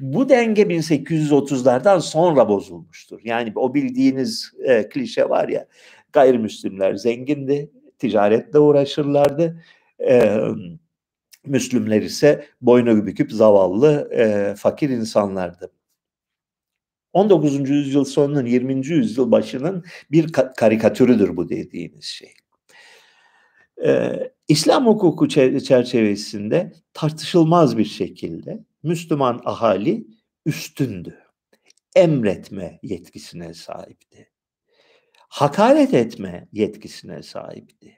[0.00, 3.20] Bu denge 1830'lardan sonra bozulmuştur.
[3.24, 5.66] Yani o bildiğiniz e, klişe var ya
[6.12, 9.62] gayrimüslimler zengindi, ticaretle uğraşırlardı.
[10.08, 10.40] E,
[11.48, 15.72] Müslümler ise boynu büküp zavallı, e, fakir insanlardı.
[17.12, 17.70] 19.
[17.70, 18.86] yüzyıl sonunun 20.
[18.86, 22.34] yüzyıl başının bir karikatürüdür bu dediğimiz şey.
[23.84, 30.06] Ee, İslam hukuku çerçevesinde tartışılmaz bir şekilde Müslüman ahali
[30.46, 31.18] üstündü.
[31.96, 34.30] Emretme yetkisine sahipti.
[35.28, 37.97] Hakaret etme yetkisine sahipti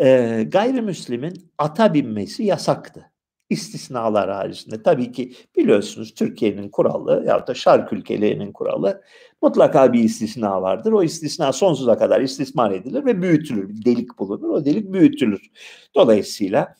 [0.00, 3.12] e, gayrimüslimin ata binmesi yasaktı.
[3.50, 4.82] İstisnalar haricinde.
[4.82, 9.02] Tabii ki biliyorsunuz Türkiye'nin kuralı ya da şark ülkelerinin kuralı
[9.42, 10.92] mutlaka bir istisna vardır.
[10.92, 13.68] O istisna sonsuza kadar istismar edilir ve büyütülür.
[13.68, 14.48] Bir delik bulunur.
[14.48, 15.50] O delik büyütülür.
[15.94, 16.74] Dolayısıyla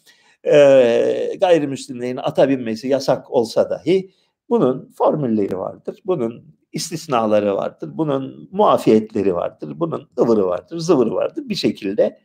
[0.45, 4.11] e, gayrimüslimlerin ata binmesi yasak olsa dahi
[4.49, 5.99] bunun formülleri vardır.
[6.05, 7.91] Bunun istisnaları vardır.
[7.95, 9.81] Bunun muafiyetleri vardır.
[9.81, 11.49] Bunun ıvırı vardır, zıvırı vardır.
[11.49, 12.19] Bir şekilde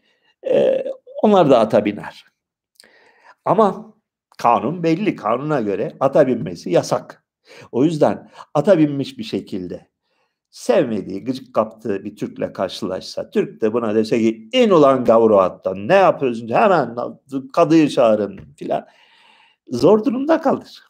[0.47, 0.85] e,
[1.23, 2.25] onlar da ata biner.
[3.45, 3.93] Ama
[4.37, 5.15] kanun belli.
[5.15, 7.25] Kanuna göre ata binmesi yasak.
[7.71, 9.87] O yüzden ata binmiş bir şekilde
[10.49, 15.87] sevmediği, gıcık kaptığı bir Türk'le karşılaşsa, Türk de buna dese ki in ulan gavru attan
[15.87, 16.97] ne yapıyorsun hemen
[17.53, 18.87] kadıyı çağırın filan
[19.67, 20.83] zor durumda kalır.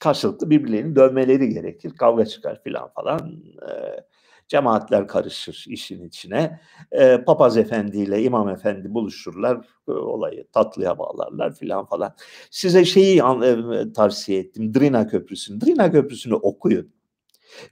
[0.00, 3.42] Karşılıklı birbirlerini dövmeleri gerekir, kavga çıkar filan falan.
[3.68, 4.04] Ee,
[4.48, 6.60] Cemaatler karışır işin içine.
[6.92, 9.66] E, papaz efendiyle imam efendi buluşurlar.
[9.88, 12.14] E, olayı tatlıya bağlarlar filan falan.
[12.50, 14.74] Size şeyi e, tavsiye ettim.
[14.74, 15.60] Drina Köprüsü'nü.
[15.60, 16.92] Drina Köprüsü'nü okuyun.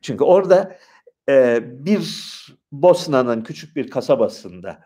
[0.01, 0.77] Çünkü orada
[1.29, 2.33] e, bir
[2.73, 4.81] Bosna'nın küçük bir kasabasında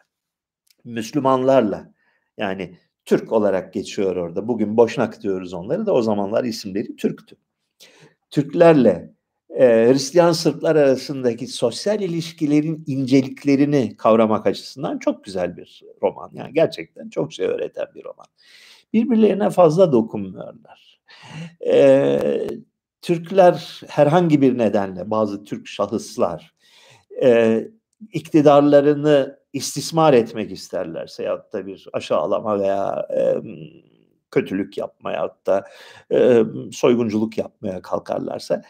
[0.85, 1.95] Müslümanlarla
[2.39, 4.49] yani Türk olarak geçiyor orada.
[4.49, 7.37] Bugün Boşnak diyoruz onları da o zamanlar isimleri Türktü.
[8.31, 9.16] Türklerle
[9.59, 16.31] e, Hristiyan Sırplar arasındaki sosyal ilişkilerin inceliklerini kavramak açısından çok güzel bir roman.
[16.35, 18.27] Yani gerçekten çok şey öğreten bir roman.
[18.93, 21.01] Birbirlerine fazla dokunmuyorlar.
[21.67, 22.21] E,
[23.03, 26.55] Türkler herhangi bir nedenle bazı Türk şahıslar
[27.23, 27.63] e,
[28.13, 33.35] iktidarlarını istismar etmek isterlerse ya da bir aşağılama veya e,
[34.31, 35.65] kötülük yapmaya da
[36.13, 36.43] e,
[36.73, 38.63] soygunculuk yapmaya kalkarlarsa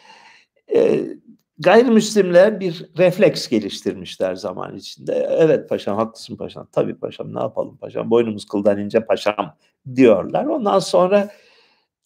[0.75, 1.07] e,
[1.59, 5.29] gayrimüslimler bir refleks geliştirmişler zaman içinde.
[5.31, 6.69] Evet paşam haklısın paşam.
[6.73, 8.11] Tabii paşam ne yapalım paşam.
[8.11, 9.57] Boynumuz kıldan ince paşam
[9.95, 10.45] diyorlar.
[10.45, 11.31] Ondan sonra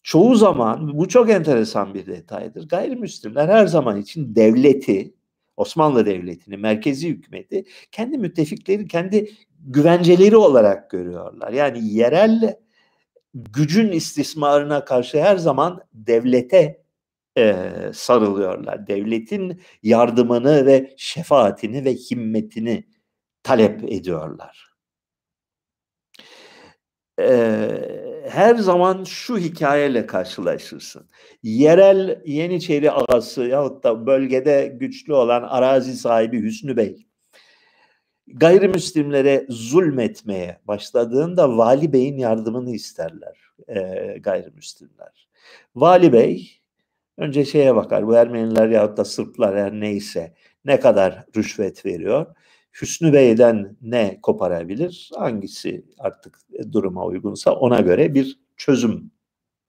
[0.03, 2.67] çoğu zaman bu çok enteresan bir detaydır.
[2.67, 5.13] Gayrimüslimler her zaman için devleti
[5.57, 11.51] Osmanlı Devleti'ni, merkezi hükümeti kendi müttefikleri, kendi güvenceleri olarak görüyorlar.
[11.51, 12.55] Yani yerel
[13.33, 16.80] gücün istismarına karşı her zaman devlete
[17.37, 18.87] e, sarılıyorlar.
[18.87, 22.83] Devletin yardımını ve şefaatini ve himmetini
[23.43, 24.71] talep ediyorlar.
[27.19, 27.67] E,
[28.29, 31.09] her zaman şu hikayeyle karşılaşırsın.
[31.43, 37.07] Yerel Yeniçeri ağası yahut da bölgede güçlü olan arazi sahibi Hüsnü Bey
[38.33, 45.29] gayrimüslimlere zulmetmeye başladığında Vali Bey'in yardımını isterler e, gayrimüslimler.
[45.75, 46.60] Vali Bey
[47.17, 50.35] Önce şeye bakar bu Ermeniler ya da Sırplar her neyse
[50.65, 52.35] ne kadar rüşvet veriyor.
[52.81, 55.11] Hüsnü Bey'den ne koparabilir?
[55.17, 56.39] Hangisi artık
[56.71, 59.11] duruma uygunsa ona göre bir çözüm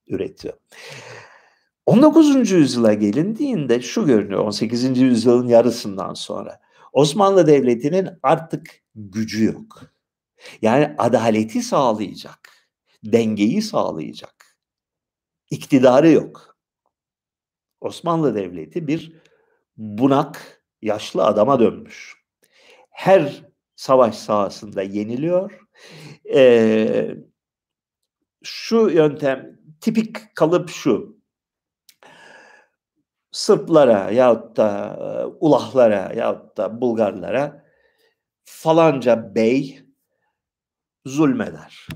[0.07, 0.55] üretiyor.
[1.87, 2.51] 19.
[2.51, 4.99] yüzyıla gelindiğinde şu görünüyor 18.
[4.99, 6.61] yüzyılın yarısından sonra.
[6.93, 9.83] Osmanlı Devleti'nin artık gücü yok.
[10.63, 12.69] Yani adaleti sağlayacak,
[13.05, 14.57] dengeyi sağlayacak.
[15.51, 16.52] iktidarı yok.
[17.83, 19.23] Osmanlı Devleti bir
[19.77, 22.17] bunak, yaşlı adama dönmüş.
[22.91, 23.43] Her
[23.77, 25.61] savaş sahasında yeniliyor.
[26.35, 27.17] Ee,
[28.43, 31.23] şu yöntem, tipik kalıp şu.
[33.33, 37.65] Sırplara yahut da e, Ulahlara yahut da Bulgarlara
[38.45, 39.81] falanca bey
[41.07, 41.87] zulmeder.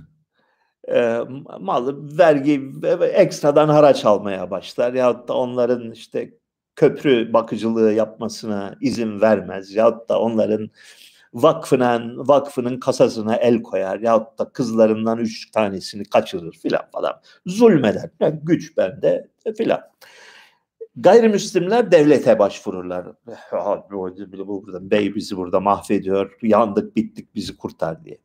[0.89, 1.21] E,
[1.61, 2.73] malı vergi
[3.13, 6.35] ekstradan haraç almaya başlar yahut da onların işte
[6.77, 10.71] köprü bakıcılığı yapmasına izin vermez yahut da onların
[11.35, 18.11] vakfının vakfının kasasına el koyar yahut da kızlarından üç tanesini kaçırır filan falan zulmeder.
[18.21, 19.29] Yani güç bende
[19.59, 19.81] filan.
[20.97, 23.07] Gayrimüslimler devlete başvururlar.
[23.93, 24.15] Bu
[24.47, 28.19] burada, bey bizi burada mahvediyor, yandık bittik bizi kurtar diye.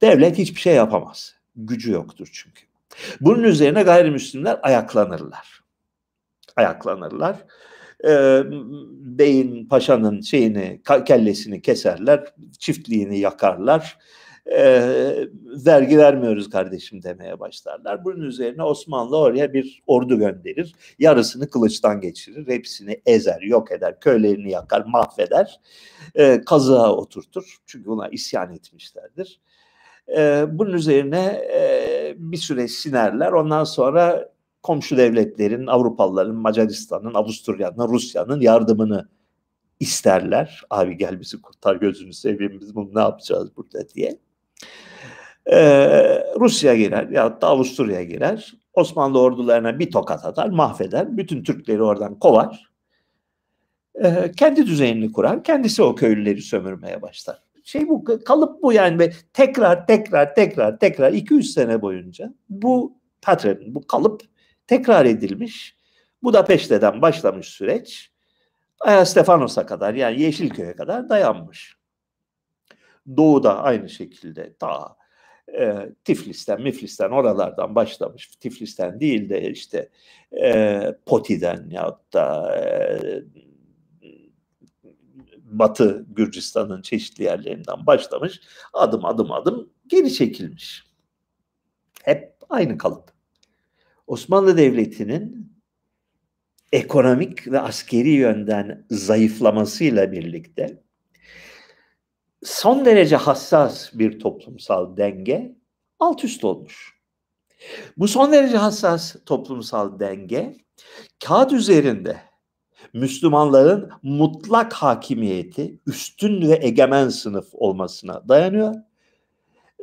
[0.00, 1.41] Devlet hiçbir şey yapamaz.
[1.56, 2.62] Gücü yoktur çünkü.
[3.20, 5.60] Bunun üzerine gayrimüslimler ayaklanırlar.
[6.56, 7.36] Ayaklanırlar.
[8.04, 8.42] Ee,
[9.00, 12.24] beyin paşanın şeyini kellesini keserler,
[12.58, 13.98] çiftliğini yakarlar
[14.46, 15.28] e,
[15.66, 18.04] vergi vermiyoruz kardeşim demeye başlarlar.
[18.04, 20.74] Bunun üzerine Osmanlı oraya bir ordu gönderir.
[20.98, 22.48] Yarısını kılıçtan geçirir.
[22.48, 24.00] Hepsini ezer, yok eder.
[24.00, 25.60] Köylerini yakar, mahveder.
[26.14, 27.56] E, kazığa oturtur.
[27.66, 29.40] Çünkü buna isyan etmişlerdir.
[30.08, 33.32] E, bunun üzerine e, bir süre sinerler.
[33.32, 34.32] Ondan sonra
[34.62, 39.08] komşu devletlerin, Avrupalıların, Macaristan'ın, Avusturya'nın, Rusya'nın yardımını
[39.80, 40.62] isterler.
[40.70, 44.18] Abi gel bizi kurtar gözünü seveyim biz bunu ne yapacağız burada diye.
[45.46, 48.54] Ee, Rusya girer ya da Avusturya girer.
[48.74, 51.16] Osmanlı ordularına bir tokat atar, mahveder.
[51.16, 52.72] Bütün Türkleri oradan kovar.
[54.04, 55.44] Ee, kendi düzenini kurar.
[55.44, 57.42] Kendisi o köylüleri sömürmeye başlar.
[57.62, 63.56] Şey bu kalıp bu yani ve tekrar tekrar tekrar tekrar 200 sene boyunca bu pattern,
[63.66, 64.22] bu kalıp
[64.66, 65.76] tekrar edilmiş.
[66.22, 68.12] Bu da Peşte'den başlamış süreç.
[68.80, 71.76] Aya Stefanos'a kadar yani Yeşilköy'e kadar dayanmış.
[73.16, 74.96] Doğu'da aynı şekilde ta
[75.58, 78.26] e, Tiflis'ten, Miflis'ten oralardan başlamış.
[78.26, 79.88] Tiflis'ten değil de işte
[80.42, 83.22] e, Poti'den ya da e,
[85.58, 88.40] Batı Gürcistan'ın çeşitli yerlerinden başlamış.
[88.72, 90.84] Adım adım adım geri çekilmiş.
[92.02, 93.12] Hep aynı kalıp.
[94.06, 95.52] Osmanlı Devleti'nin
[96.72, 100.82] ekonomik ve askeri yönden zayıflamasıyla birlikte
[102.44, 105.56] son derece hassas bir toplumsal denge
[105.98, 107.02] alt üst olmuş.
[107.96, 110.56] Bu son derece hassas toplumsal denge
[111.24, 112.16] kağıt üzerinde
[112.92, 118.74] Müslümanların mutlak hakimiyeti, üstün ve egemen sınıf olmasına dayanıyor.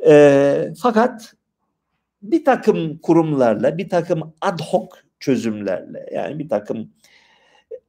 [0.06, 1.34] E, fakat
[2.22, 4.88] bir takım kurumlarla, bir takım ad hoc
[5.20, 6.90] çözümlerle, yani bir takım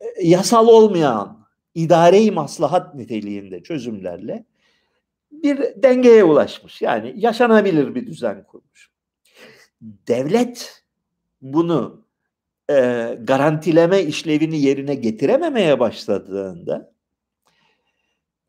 [0.01, 4.45] e, yasal olmayan idare-i maslahat niteliğinde çözümlerle
[5.31, 6.81] bir dengeye ulaşmış.
[6.81, 8.89] Yani yaşanabilir bir düzen kurmuş.
[9.81, 10.83] Devlet
[11.41, 12.00] bunu
[12.71, 16.91] e, garantileme işlevini yerine getirememeye başladığında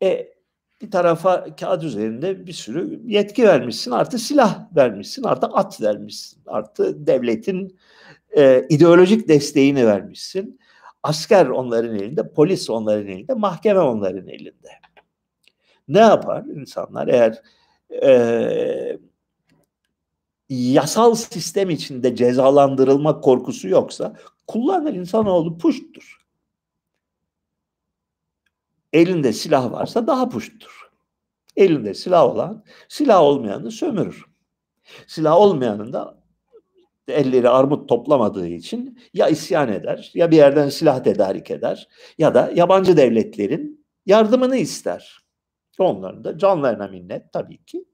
[0.03, 0.33] e,
[0.81, 7.07] bir tarafa kağıt üzerinde bir sürü yetki vermişsin, artı silah vermişsin, artı at vermişsin, artı
[7.07, 7.77] devletin
[8.37, 10.59] e, ideolojik desteğini vermişsin.
[11.03, 14.69] Asker onların elinde, polis onların elinde, mahkeme onların elinde.
[15.87, 17.41] Ne yapar insanlar eğer
[18.03, 18.97] e,
[20.53, 24.15] yasal sistem içinde cezalandırılma korkusu yoksa
[24.47, 26.23] kullanır insanoğlu puşttur.
[28.93, 30.91] Elinde silah varsa daha puşttur.
[31.55, 34.25] Elinde silah olan silah olmayanı sömürür.
[35.07, 36.23] Silah olmayanın da
[37.07, 42.51] elleri armut toplamadığı için ya isyan eder ya bir yerden silah tedarik eder ya da
[42.55, 45.23] yabancı devletlerin yardımını ister.
[45.79, 47.85] Onların da canlarına minnet tabii ki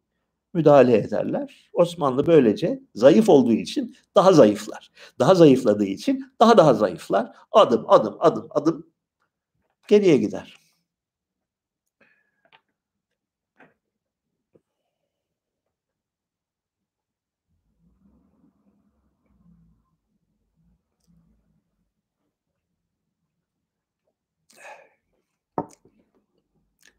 [0.53, 1.69] müdahale ederler.
[1.73, 4.91] Osmanlı böylece zayıf olduğu için daha zayıflar.
[5.19, 7.31] Daha zayıfladığı için daha daha zayıflar.
[7.51, 8.87] Adım adım adım adım
[9.87, 10.59] geriye gider.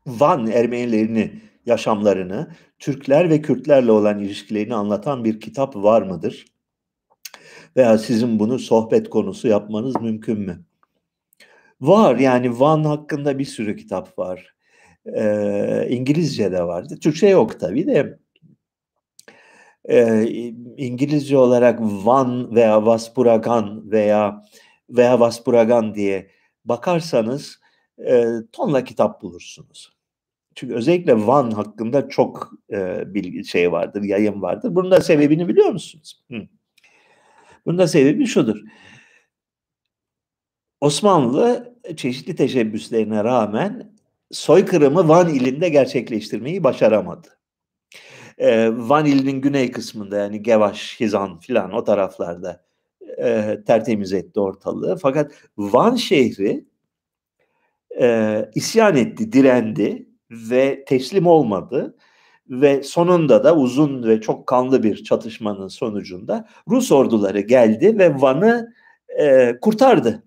[0.07, 6.45] Van Ermenilerini, yaşamlarını, Türkler ve Kürtlerle olan ilişkilerini anlatan bir kitap var mıdır?
[7.77, 10.65] Veya sizin bunu sohbet konusu yapmanız mümkün mü?
[11.81, 14.55] Var yani Van hakkında bir sürü kitap var.
[15.17, 16.99] Ee, İngilizce de vardı.
[17.01, 18.19] Türkçe yok tabii de.
[19.89, 20.25] Ee,
[20.77, 24.43] İngilizce olarak Van veya Vaspuragan veya
[24.91, 26.31] veya Vaspuragan diye
[26.65, 27.61] bakarsanız
[28.07, 30.00] e, tonla kitap bulursunuz.
[30.61, 34.75] Çünkü özellikle Van hakkında çok e, bilgi şey vardır, yayın vardır.
[34.75, 36.21] Bunun da sebebini biliyor musunuz?
[36.31, 36.37] Hı.
[37.67, 38.57] Bunun da sebebi şudur.
[40.81, 43.93] Osmanlı çeşitli teşebbüslerine rağmen
[44.31, 47.29] soykırımı Van ilinde gerçekleştirmeyi başaramadı.
[48.39, 52.65] Ee, Van ilinin güney kısmında yani Gevaş, Hizan filan o taraflarda
[53.19, 54.97] e, tertemiz etti ortalığı.
[54.97, 56.65] Fakat Van şehri
[58.01, 61.97] e, isyan etti, direndi ve teslim olmadı
[62.49, 68.73] ve sonunda da uzun ve çok kanlı bir çatışmanın sonucunda Rus orduları geldi ve Van'ı
[69.19, 70.23] e, kurtardı.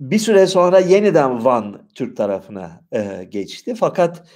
[0.00, 3.74] Bir süre sonra yeniden Van Türk tarafına e, geçti.
[3.74, 4.28] Fakat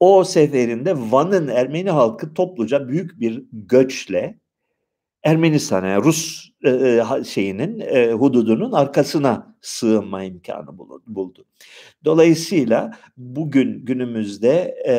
[0.00, 4.38] o seferinde Van'ın Ermeni halkı topluca büyük bir göçle
[5.22, 11.44] Ermenistan'a, yani Rus e, e, şeyinin e, hududunun arkasına sığınma imkanı buldu.
[12.04, 14.94] Dolayısıyla bugün günümüzde e,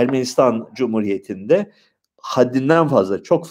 [0.00, 1.72] Ermenistan Cumhuriyeti'nde
[2.16, 3.48] haddinden fazla, çok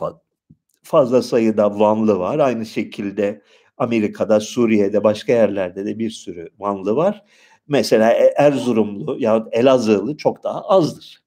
[0.84, 2.39] fazla, sayıda Vanlı var.
[2.39, 3.41] Aynı şekilde
[3.77, 7.23] Amerika'da, Suriye'de, başka yerlerde de bir sürü Vanlı var.
[7.67, 11.23] Mesela Erzurumlu ya Elazığlı çok daha azdır.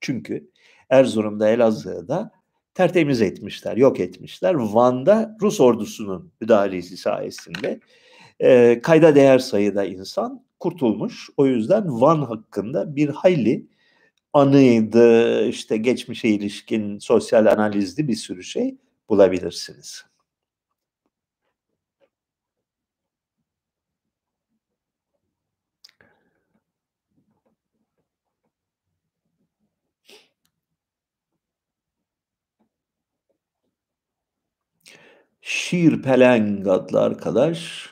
[0.00, 0.50] Çünkü
[0.90, 2.35] Erzurum'da, Elazığ'da
[2.76, 4.54] tertemiz etmişler, yok etmişler.
[4.54, 7.80] Van'da Rus ordusunun müdahalesi sayesinde
[8.40, 11.28] e, kayda değer sayıda insan kurtulmuş.
[11.36, 13.66] O yüzden Van hakkında bir hayli
[14.32, 18.76] anıydı, işte geçmişe ilişkin sosyal analizli bir sürü şey
[19.08, 20.04] bulabilirsiniz.
[35.48, 37.90] Şir Peleng adlı arkadaş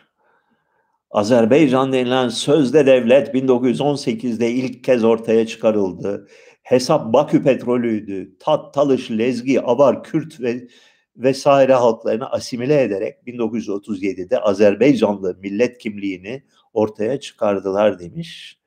[1.10, 6.28] Azerbaycan denilen sözde devlet 1918'de ilk kez ortaya çıkarıldı.
[6.62, 8.39] Hesap Bakü petrolüydü.
[8.39, 10.68] Tat, Talış, Lezgi, Avar, Kürt ve
[11.16, 18.59] vesaire halklarını asimile ederek 1937'de Azerbaycanlı millet kimliğini ortaya çıkardılar demiş.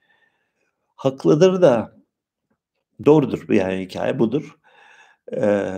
[0.95, 1.97] Haklıdır da
[3.05, 4.57] doğrudur yani hikaye budur.
[5.34, 5.72] Ee,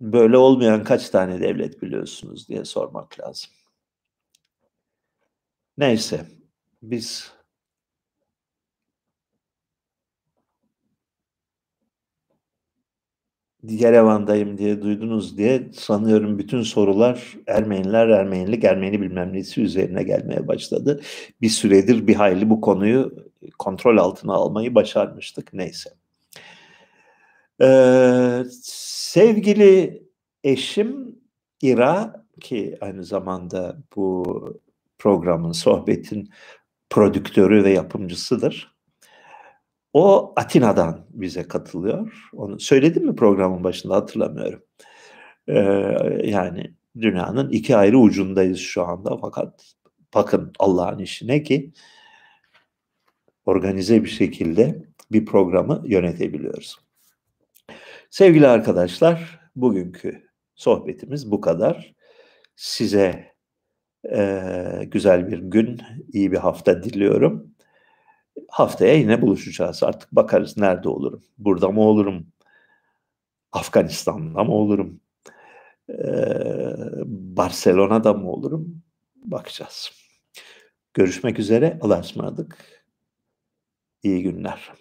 [0.00, 3.50] böyle olmayan kaç tane devlet biliyorsunuz diye sormak lazım.
[5.78, 6.26] Neyse
[6.82, 7.32] biz
[13.62, 21.00] Yerevan'dayım diye duydunuz diye sanıyorum bütün sorular Ermeniler, Ermenilik, Ermeni bilmem nesi üzerine gelmeye başladı.
[21.40, 23.12] Bir süredir bir hayli bu konuyu
[23.58, 25.54] kontrol altına almayı başarmıştık.
[25.54, 25.90] Neyse.
[27.60, 28.44] Ee,
[29.08, 30.02] sevgili
[30.44, 31.18] eşim
[31.62, 34.24] İra ki aynı zamanda bu
[34.98, 36.30] programın, sohbetin
[36.90, 38.76] prodüktörü ve yapımcısıdır.
[39.92, 42.28] O Atina'dan bize katılıyor.
[42.32, 44.62] Onu söyledim mi programın başında hatırlamıyorum.
[45.48, 45.54] Ee,
[46.24, 49.74] yani dünyanın iki ayrı ucundayız şu anda fakat
[50.14, 51.72] bakın Allah'ın işine ki
[53.46, 56.87] organize bir şekilde bir programı yönetebiliyoruz.
[58.10, 61.94] Sevgili arkadaşlar, bugünkü sohbetimiz bu kadar.
[62.56, 63.34] Size
[64.12, 64.42] e,
[64.86, 65.80] güzel bir gün,
[66.12, 67.54] iyi bir hafta diliyorum.
[68.48, 69.82] Haftaya yine buluşacağız.
[69.82, 71.22] Artık bakarız nerede olurum.
[71.38, 72.26] Burada mı olurum?
[73.52, 75.00] Afganistan'da mı olurum?
[75.90, 75.94] Ee,
[77.06, 78.82] Barcelona'da mı olurum?
[79.16, 79.92] Bakacağız.
[80.94, 81.78] Görüşmek üzere.
[81.80, 82.84] Allah'a ısmarladık.
[84.02, 84.72] İyi günler.